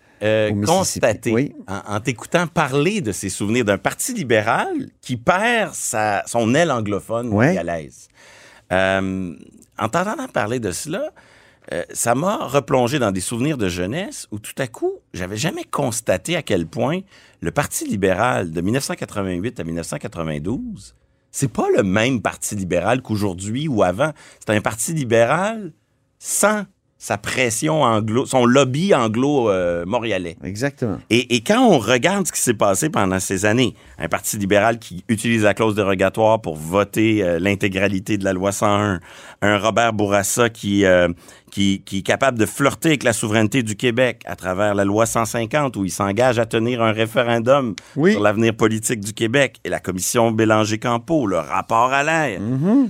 constaté 0.65 1.31
oui. 1.31 1.55
en, 1.67 1.95
en 1.95 1.99
t'écoutant 1.99 2.47
parler 2.47 3.01
de 3.01 3.11
ses 3.11 3.29
souvenirs 3.29 3.63
d'un 3.65 3.77
parti 3.77 4.13
libéral 4.13 4.67
qui 5.01 5.15
perd 5.15 5.73
sa, 5.73 6.23
son 6.25 6.53
aile 6.55 6.71
anglophone 6.71 7.27
Ouais. 7.29 7.47
montréalaise. 7.47 8.07
Euh, 8.73 9.33
en 9.79 9.89
t'entendant 9.89 10.27
parler 10.27 10.59
de 10.59 10.71
cela, 10.71 11.11
euh, 11.73 11.84
ça 11.91 12.15
m'a 12.15 12.47
replongé 12.47 12.97
dans 12.99 13.12
des 13.12 13.19
souvenirs 13.19 13.58
de 13.58 13.67
jeunesse 13.67 14.27
où 14.32 14.39
tout 14.39 14.56
à 14.58 14.67
coup, 14.67 14.93
j'avais 15.13 15.38
jamais 15.38 15.63
constaté 15.63 16.36
à 16.36 16.41
quel 16.41 16.65
point 16.65 17.01
le 17.41 17.51
Parti 17.51 17.86
libéral 17.86 18.51
de 18.51 18.62
1988 18.62 19.60
à 19.60 19.63
1992, 19.63 20.95
c'est 21.32 21.51
pas 21.51 21.67
le 21.75 21.84
même 21.84 22.21
Parti 22.21 22.56
libéral 22.56 23.01
qu'aujourd'hui 23.01 23.67
ou 23.67 23.84
avant. 23.84 24.12
C'est 24.39 24.56
un 24.56 24.62
Parti 24.62 24.93
libéral 24.93 25.73
sans 26.19 26.65
sa 26.99 27.17
pression 27.17 27.83
anglo, 27.83 28.25
son 28.25 28.45
lobby 28.45 28.93
anglo-montréalais. 28.93 30.36
Exactement. 30.43 30.97
Et, 31.10 31.36
et 31.36 31.41
quand 31.41 31.63
on 31.63 31.77
regarde 31.77 32.25
ce 32.25 32.31
qui 32.31 32.41
s'est 32.41 32.55
passé 32.55 32.89
pendant 32.89 33.19
ces 33.19 33.45
années, 33.45 33.75
un 33.99 34.07
parti 34.07 34.38
libéral 34.38 34.79
qui 34.79 35.03
utilise 35.07 35.43
la 35.43 35.53
clause 35.53 35.75
dérogatoire 35.75 36.41
pour 36.41 36.55
voter 36.55 37.23
euh, 37.23 37.39
l'intégralité 37.39 38.17
de 38.17 38.23
la 38.23 38.33
loi 38.33 38.51
101, 38.51 38.99
un 39.41 39.57
Robert 39.60 39.93
Bourassa 39.93 40.49
qui, 40.49 40.86
euh, 40.86 41.07
qui, 41.51 41.83
qui 41.86 41.99
est 41.99 42.03
capable 42.03 42.39
de 42.39 42.47
flirter 42.47 42.89
avec 42.89 43.03
la 43.03 43.13
souveraineté 43.13 43.62
du 43.62 43.75
Québec 43.75 44.23
à 44.25 44.36
travers 44.36 44.73
la 44.73 44.83
loi 44.83 45.05
150 45.05 45.77
où 45.77 45.86
il 45.86 45.91
s'engage 45.91 46.39
à 46.39 46.47
tenir 46.47 46.81
un 46.81 46.91
référendum 46.91 47.75
sur 47.93 48.21
l'avenir 48.21 48.55
politique 48.55 49.01
du 49.01 49.13
Québec 49.13 49.57
et 49.63 49.69
la 49.69 49.79
commission 49.79 50.31
Bélanger-Campo, 50.31 51.27
le 51.27 51.38
rapport 51.38 51.93
à 51.93 52.03
l'air. 52.03 52.39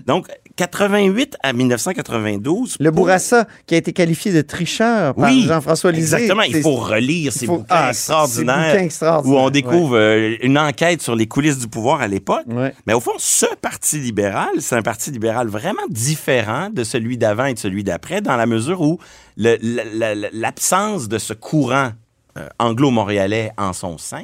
Donc, 0.06 0.28
88 0.58 1.38
à 1.44 1.54
1992. 1.54 2.76
Le 2.80 2.92
Bourassa, 2.92 3.48
qui 3.66 3.76
a 3.76 3.78
été 3.78 3.94
qualifié 3.94 4.34
de 4.34 4.42
tricheur 4.42 5.14
par 5.16 5.30
Oui, 5.32 5.44
Jean-François 5.48 5.92
Lisée. 5.92 6.18
Exactement, 6.18 6.42
il 6.44 6.62
faut 6.62 6.76
relire 6.76 7.32
ces 7.32 7.46
faut- 7.46 7.60
bouquins 7.60 7.66
ah, 7.70 7.90
extraordinaires 7.92 8.56
ces 8.66 8.72
bouquins 8.72 8.84
extraordinaires, 8.84 9.40
où 9.40 9.46
on 9.46 9.50
découvre 9.50 9.96
euh, 9.98 10.36
une 10.42 10.58
enquête 10.58 11.02
sur 11.02 11.16
les 11.16 11.28
coulisses 11.28 11.60
du 11.60 11.68
pouvoir 11.68 12.02
à 12.02 12.08
l'époque. 12.08 12.46
Ouais. 12.48 12.74
Mais 12.88 12.94
au 12.94 13.00
fond, 13.00 13.12
ce 13.18 13.46
parti 13.62 14.00
libéral, 14.00 14.50
c'est 14.60 14.76
un 14.76 14.82
parti 14.82 15.12
libéral 15.12 15.48
vraiment 15.48 15.88
différent 15.90 16.70
de 16.74 16.84
celui 16.84 17.18
d'avant 17.18 17.46
et 17.46 17.54
de 17.54 17.60
celui 17.60 17.84
d'après, 17.84 18.22
dans 18.22 18.36
la 18.36 18.48
mesure 18.48 18.82
où 18.82 19.00
l'absence 19.38 21.08
de 21.08 21.18
ce 21.18 21.34
courant 21.34 21.92
euh, 22.38 22.48
anglo-montréalais 22.60 23.52
en 23.58 23.74
son 23.74 23.98
sein 23.98 24.24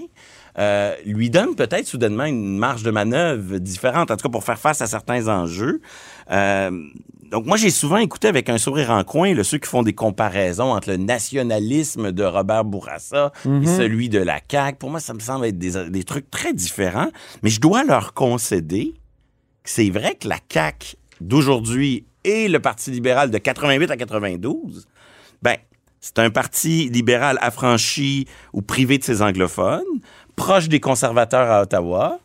euh, 0.59 0.95
lui 1.05 1.29
donne 1.29 1.55
peut-être 1.55 1.87
soudainement 1.87 2.25
une 2.25 2.57
marge 2.57 2.83
de 2.83 2.91
manœuvre 2.91 3.57
différente, 3.57 4.11
en 4.11 4.17
tout 4.17 4.23
cas 4.27 4.31
pour 4.31 4.43
faire 4.43 4.59
face 4.59 4.81
à 4.81 4.87
certains 4.87 5.27
enjeux. 5.27 5.81
Euh, 6.31 6.71
donc 7.31 7.47
moi, 7.47 7.57
j'ai 7.57 7.71
souvent 7.71 7.97
écouté 7.97 8.27
avec 8.27 8.47
un 8.49 8.59
sourire 8.59 8.91
en 8.91 9.03
coin 9.03 9.33
là, 9.33 9.43
ceux 9.43 9.57
qui 9.57 9.67
font 9.67 9.81
des 9.81 9.93
comparaisons 9.93 10.71
entre 10.71 10.89
le 10.91 10.97
nationalisme 10.97 12.11
de 12.11 12.23
Robert 12.23 12.63
Bourassa 12.65 13.31
Mhm. 13.45 13.63
et 13.63 13.67
celui 13.67 14.09
de 14.09 14.19
la 14.19 14.39
CAQ. 14.49 14.77
Pour 14.77 14.91
moi, 14.91 14.99
ça 14.99 15.13
me 15.15 15.19
semble 15.19 15.45
être 15.47 15.57
des, 15.57 15.89
des 15.89 16.03
trucs 16.03 16.29
très 16.29 16.53
différents, 16.53 17.09
mais 17.41 17.49
je 17.49 17.59
dois 17.59 17.83
leur 17.83 18.13
concéder 18.13 18.93
que 19.63 19.69
c'est 19.69 19.89
vrai 19.89 20.13
que 20.15 20.27
la 20.27 20.37
CAQ 20.51 20.95
d'aujourd'hui 21.21 22.05
et 22.23 22.47
le 22.47 22.59
Parti 22.59 22.91
libéral 22.91 23.31
de 23.31 23.37
88 23.37 23.89
à 23.91 23.97
92, 23.97 24.87
ben, 25.41 25.55
C'est 25.99 26.19
un 26.19 26.29
parti 26.29 26.89
libéral 26.89 27.37
affranchi 27.41 28.27
ou 28.51 28.61
privé 28.61 28.97
de 28.97 29.03
ses 29.05 29.21
anglophones, 29.21 29.81
proche 30.35 30.69
des 30.69 30.79
conservateurs 30.79 31.49
à 31.51 31.61
Ottawa, 31.61 32.19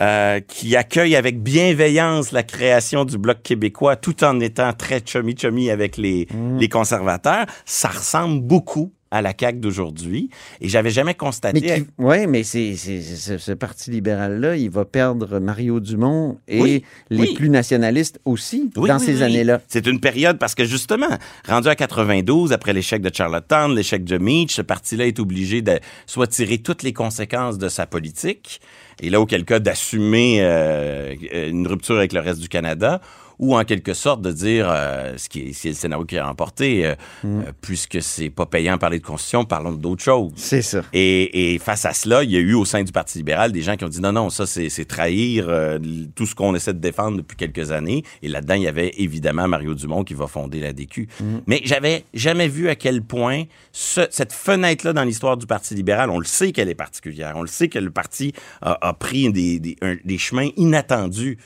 euh, 0.00 0.40
qui 0.40 0.76
accueille 0.76 1.16
avec 1.16 1.42
bienveillance 1.42 2.30
la 2.30 2.42
création 2.44 3.04
du 3.04 3.18
Bloc 3.18 3.42
québécois 3.42 3.96
tout 3.96 4.22
en 4.22 4.38
étant 4.40 4.72
très 4.72 5.00
chummy-chummy 5.04 5.70
avec 5.70 5.96
les, 5.96 6.28
Mm. 6.32 6.58
les 6.58 6.68
conservateurs. 6.68 7.46
Ça 7.64 7.88
ressemble 7.88 8.40
beaucoup 8.40 8.92
à 9.10 9.22
la 9.22 9.32
CAQ 9.38 9.58
d'aujourd'hui. 9.60 10.30
Et 10.60 10.68
j'avais 10.68 10.90
jamais 10.90 11.14
constaté... 11.14 11.60
Mais 11.98 12.04
ouais, 12.04 12.26
mais 12.26 12.42
c'est, 12.42 12.76
ce, 12.76 13.52
parti 13.52 13.90
libéral-là, 13.90 14.56
il 14.56 14.70
va 14.70 14.84
perdre 14.84 15.38
Mario 15.38 15.80
Dumont 15.80 16.38
et 16.46 16.60
Oui, 16.60 16.84
les 17.10 17.20
oui. 17.20 17.34
plus 17.34 17.48
nationalistes 17.48 18.20
aussi 18.24 18.70
Oui, 18.76 18.88
dans 18.88 18.98
oui, 18.98 19.04
ces 19.04 19.16
oui. 19.16 19.22
années-là. 19.22 19.60
C'est 19.68 19.86
une 19.86 20.00
période 20.00 20.38
parce 20.38 20.54
que 20.54 20.64
justement, 20.64 21.08
rendu 21.46 21.68
à 21.68 21.74
92, 21.74 22.52
après 22.52 22.72
l'échec 22.72 23.02
de 23.02 23.10
Charlottetown, 23.12 23.74
l'échec 23.74 24.04
de 24.04 24.18
Meach, 24.18 24.52
ce 24.52 24.62
parti-là 24.62 25.06
est 25.06 25.18
obligé 25.20 25.62
de 25.62 25.78
soit 26.06 26.26
tirer 26.26 26.58
toutes 26.58 26.82
les 26.82 26.92
conséquences 26.92 27.58
de 27.58 27.68
sa 27.68 27.86
politique, 27.86 28.60
et 29.00 29.10
là, 29.10 29.20
auquel 29.20 29.44
cas, 29.44 29.60
d'assumer 29.60 30.38
euh, 30.40 31.14
une 31.48 31.66
rupture 31.66 31.96
avec 31.96 32.12
le 32.12 32.20
reste 32.20 32.40
du 32.40 32.48
Canada, 32.48 33.00
ou 33.38 33.56
en 33.56 33.64
quelque 33.64 33.94
sorte 33.94 34.20
de 34.22 34.32
dire, 34.32 34.66
euh, 34.70 35.14
ce 35.16 35.28
qui 35.28 35.40
est, 35.40 35.52
c'est 35.52 35.68
le 35.68 35.74
scénario 35.74 36.04
qui 36.04 36.18
a 36.18 36.26
remporté, 36.26 36.86
euh, 36.86 36.94
Mm. 37.24 37.40
euh, 37.40 37.52
puisque 37.60 38.02
c'est 38.02 38.30
pas 38.30 38.46
payant 38.46 38.74
de 38.74 38.78
parler 38.78 38.98
de 38.98 39.04
constitution, 39.04 39.44
parlons 39.44 39.72
d'autres 39.72 40.02
choses. 40.02 40.32
C'est 40.36 40.62
ça. 40.62 40.82
Et, 40.92 41.54
et 41.54 41.58
face 41.58 41.84
à 41.84 41.92
cela, 41.92 42.22
il 42.24 42.30
y 42.30 42.36
a 42.36 42.40
eu 42.40 42.54
au 42.54 42.64
sein 42.64 42.82
du 42.82 42.92
Parti 42.92 43.18
libéral 43.18 43.52
des 43.52 43.62
gens 43.62 43.76
qui 43.76 43.84
ont 43.84 43.88
dit 43.88 44.00
non, 44.00 44.12
non, 44.12 44.30
ça 44.30 44.46
c'est 44.46 44.68
c'est 44.68 44.84
trahir 44.84 45.46
euh, 45.48 45.78
tout 46.14 46.26
ce 46.26 46.34
qu'on 46.34 46.54
essaie 46.54 46.74
de 46.74 46.78
défendre 46.80 47.16
depuis 47.18 47.36
quelques 47.36 47.70
années. 47.70 48.02
Et 48.22 48.28
là-dedans, 48.28 48.54
il 48.54 48.62
y 48.62 48.68
avait 48.68 48.92
évidemment 48.98 49.46
Mario 49.48 49.74
Dumont 49.74 50.04
qui 50.04 50.14
va 50.14 50.26
fonder 50.26 50.60
la 50.60 50.72
DQ. 50.72 51.08
Mais 51.46 51.60
j'avais 51.64 52.04
jamais 52.14 52.48
vu 52.48 52.68
à 52.68 52.74
quel 52.74 53.02
point 53.02 53.44
ce- 53.72 54.06
cette 54.10 54.32
fenêtre-là 54.32 54.92
dans 54.92 55.04
l'histoire 55.04 55.36
du 55.36 55.46
Parti 55.46 55.74
libéral, 55.74 56.10
on 56.10 56.18
le 56.18 56.24
sait 56.26 56.52
qu'elle 56.52 56.68
est 56.68 56.74
particulière. 56.74 57.32
On 57.36 57.42
le 57.42 57.48
sait 57.48 57.68
que 57.68 57.78
le 57.78 57.90
parti 57.90 58.32
a, 58.62 58.78
a 58.88 58.92
pris 58.94 59.32
des, 59.32 59.58
des- 59.60 59.76
un- 59.82 59.96
des 60.04 60.18
chemins 60.18 60.48
inattendus. 60.56 61.38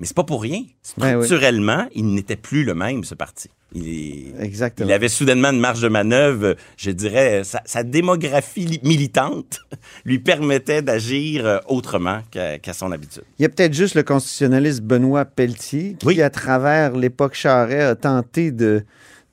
Mais 0.00 0.06
c'est 0.06 0.16
pas 0.16 0.24
pour 0.24 0.42
rien. 0.42 0.62
Ben 0.96 1.18
oui. 1.18 1.24
Structurellement, 1.24 1.86
il 1.94 2.06
n'était 2.14 2.34
plus 2.36 2.64
le 2.64 2.74
même, 2.74 3.04
ce 3.04 3.14
parti. 3.14 3.48
Il, 3.74 3.86
est- 3.86 4.34
Exactement. 4.42 4.88
il 4.88 4.92
avait 4.92 5.08
soudainement 5.08 5.50
une 5.50 5.60
marge 5.60 5.82
de 5.82 5.88
manœuvre, 5.88 6.56
je 6.76 6.90
dirais, 6.90 7.44
sa, 7.44 7.60
sa 7.66 7.82
démographie 7.84 8.64
li- 8.64 8.80
militante 8.82 9.60
lui 10.06 10.18
permettait 10.18 10.82
d'agir 10.82 11.46
euh, 11.46 11.58
autrement 11.68 12.22
qu'à 12.32 12.72
son 12.72 12.90
habitude. 12.90 13.22
Il 13.38 13.42
y 13.42 13.44
a 13.44 13.48
peut-être 13.50 13.74
juste 13.74 13.94
le 13.94 14.02
constitutionnaliste 14.02 14.80
Benoît 14.82 15.24
Pelletier 15.26 15.96
qui, 16.00 16.20
à 16.22 16.30
travers 16.30 16.96
l'époque 16.96 17.34
Charret, 17.34 17.82
a 17.82 17.94
tenté 17.94 18.50
de- 18.52 18.82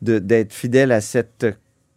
d'être 0.02 0.54
fidèle 0.54 0.92
à 0.92 1.02
cette 1.02 1.48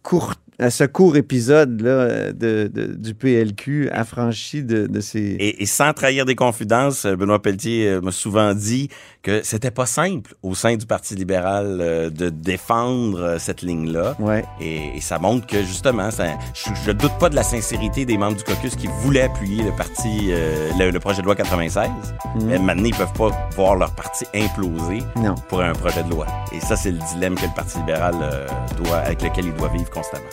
courte 0.03 0.41
à 0.61 0.71
ce 0.71 0.85
court 0.85 1.17
épisode 1.17 1.81
là, 1.81 2.33
de, 2.33 2.71
de- 2.73 2.95
du 2.95 3.15
PLQ 3.15 3.89
affranchi 3.91 4.63
de, 4.63 4.87
de 4.87 5.01
ses... 5.01 5.19
Et, 5.19 5.63
et 5.63 5.67
sans 5.67 5.93
trahir 5.93 6.25
des 6.27 6.35
confidences, 6.35 7.07
euh, 7.07 7.17
Benoît 7.17 7.41
Pelletier 7.41 7.89
euh, 7.89 8.01
m'a 8.01 8.13
souvent 8.13 8.55
dit 8.55 8.89
que 9.23 9.41
c'était 9.43 9.71
pas 9.71 9.87
simple 9.87 10.35
au 10.43 10.55
sein 10.55 10.77
du 10.77 10.87
Parti 10.87 11.15
libéral 11.15 11.79
euh, 11.81 12.11
de 12.11 12.29
défendre 12.29 13.37
cette 13.39 13.63
ligne-là. 13.63 14.17
Ouais. 14.19 14.45
Et, 14.61 14.97
et 14.97 15.01
ça 15.01 15.19
montre 15.19 15.47
que 15.47 15.63
justement, 15.63 16.11
ça, 16.11 16.25
je, 16.55 16.71
je 16.85 16.91
doute 16.93 17.13
pas 17.19 17.29
de 17.31 17.35
la 17.37 17.43
sincérité 17.43 18.05
des 18.05 18.19
membres 18.19 18.37
du 18.37 18.45
caucus 18.45 18.77
qui 18.77 18.87
voulaient 19.03 19.23
appuyer 19.23 19.63
le 19.63 19.73
parti, 19.77 20.29
euh, 20.31 20.71
le, 20.79 20.91
le 20.91 21.01
projet 21.01 21.21
de 21.23 21.27
loi 21.27 21.35
96. 21.37 21.89
Mhm. 22.37 22.47
Mais 22.47 22.59
maintenant, 22.59 22.85
ils 22.85 22.95
peuvent 22.95 23.13
pas 23.15 23.31
voir 23.57 23.77
leur 23.77 23.95
parti 23.95 24.25
imploser 24.35 25.03
Non. 25.17 25.35
pour 25.49 25.63
un 25.63 25.73
projet 25.73 26.03
de 26.03 26.11
loi. 26.11 26.27
Et 26.53 26.61
ça, 26.61 26.77
c'est 26.77 26.91
le 26.91 26.99
dilemme 27.15 27.35
que 27.35 27.43
le 27.47 27.55
Parti 27.57 27.79
libéral 27.79 28.15
euh, 28.21 28.47
doit, 28.83 28.99
avec 28.99 29.23
lequel 29.23 29.47
il 29.47 29.55
doit 29.55 29.69
vivre 29.69 29.89
constamment. 29.91 30.25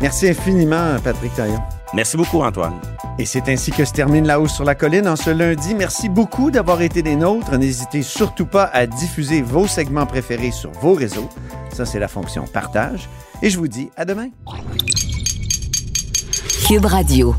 Merci 0.00 0.28
infiniment, 0.28 0.96
Patrick 1.02 1.34
Taillon. 1.34 1.60
Merci 1.94 2.16
beaucoup, 2.16 2.42
Antoine. 2.42 2.74
Et 3.18 3.24
c'est 3.24 3.48
ainsi 3.48 3.70
que 3.70 3.84
se 3.84 3.92
termine 3.92 4.26
La 4.26 4.40
Hausse 4.40 4.54
sur 4.54 4.64
la 4.64 4.74
Colline 4.74 5.06
en 5.06 5.14
ce 5.14 5.30
lundi. 5.30 5.74
Merci 5.74 6.08
beaucoup 6.08 6.50
d'avoir 6.50 6.82
été 6.82 7.02
des 7.02 7.14
nôtres. 7.14 7.56
N'hésitez 7.56 8.02
surtout 8.02 8.46
pas 8.46 8.64
à 8.64 8.86
diffuser 8.86 9.42
vos 9.42 9.68
segments 9.68 10.06
préférés 10.06 10.50
sur 10.50 10.72
vos 10.72 10.94
réseaux. 10.94 11.28
Ça, 11.72 11.86
c'est 11.86 12.00
la 12.00 12.08
fonction 12.08 12.44
partage. 12.52 13.08
Et 13.42 13.50
je 13.50 13.58
vous 13.58 13.68
dis 13.68 13.90
à 13.96 14.04
demain. 14.04 14.28
Cube 16.66 16.86
Radio. 16.86 17.36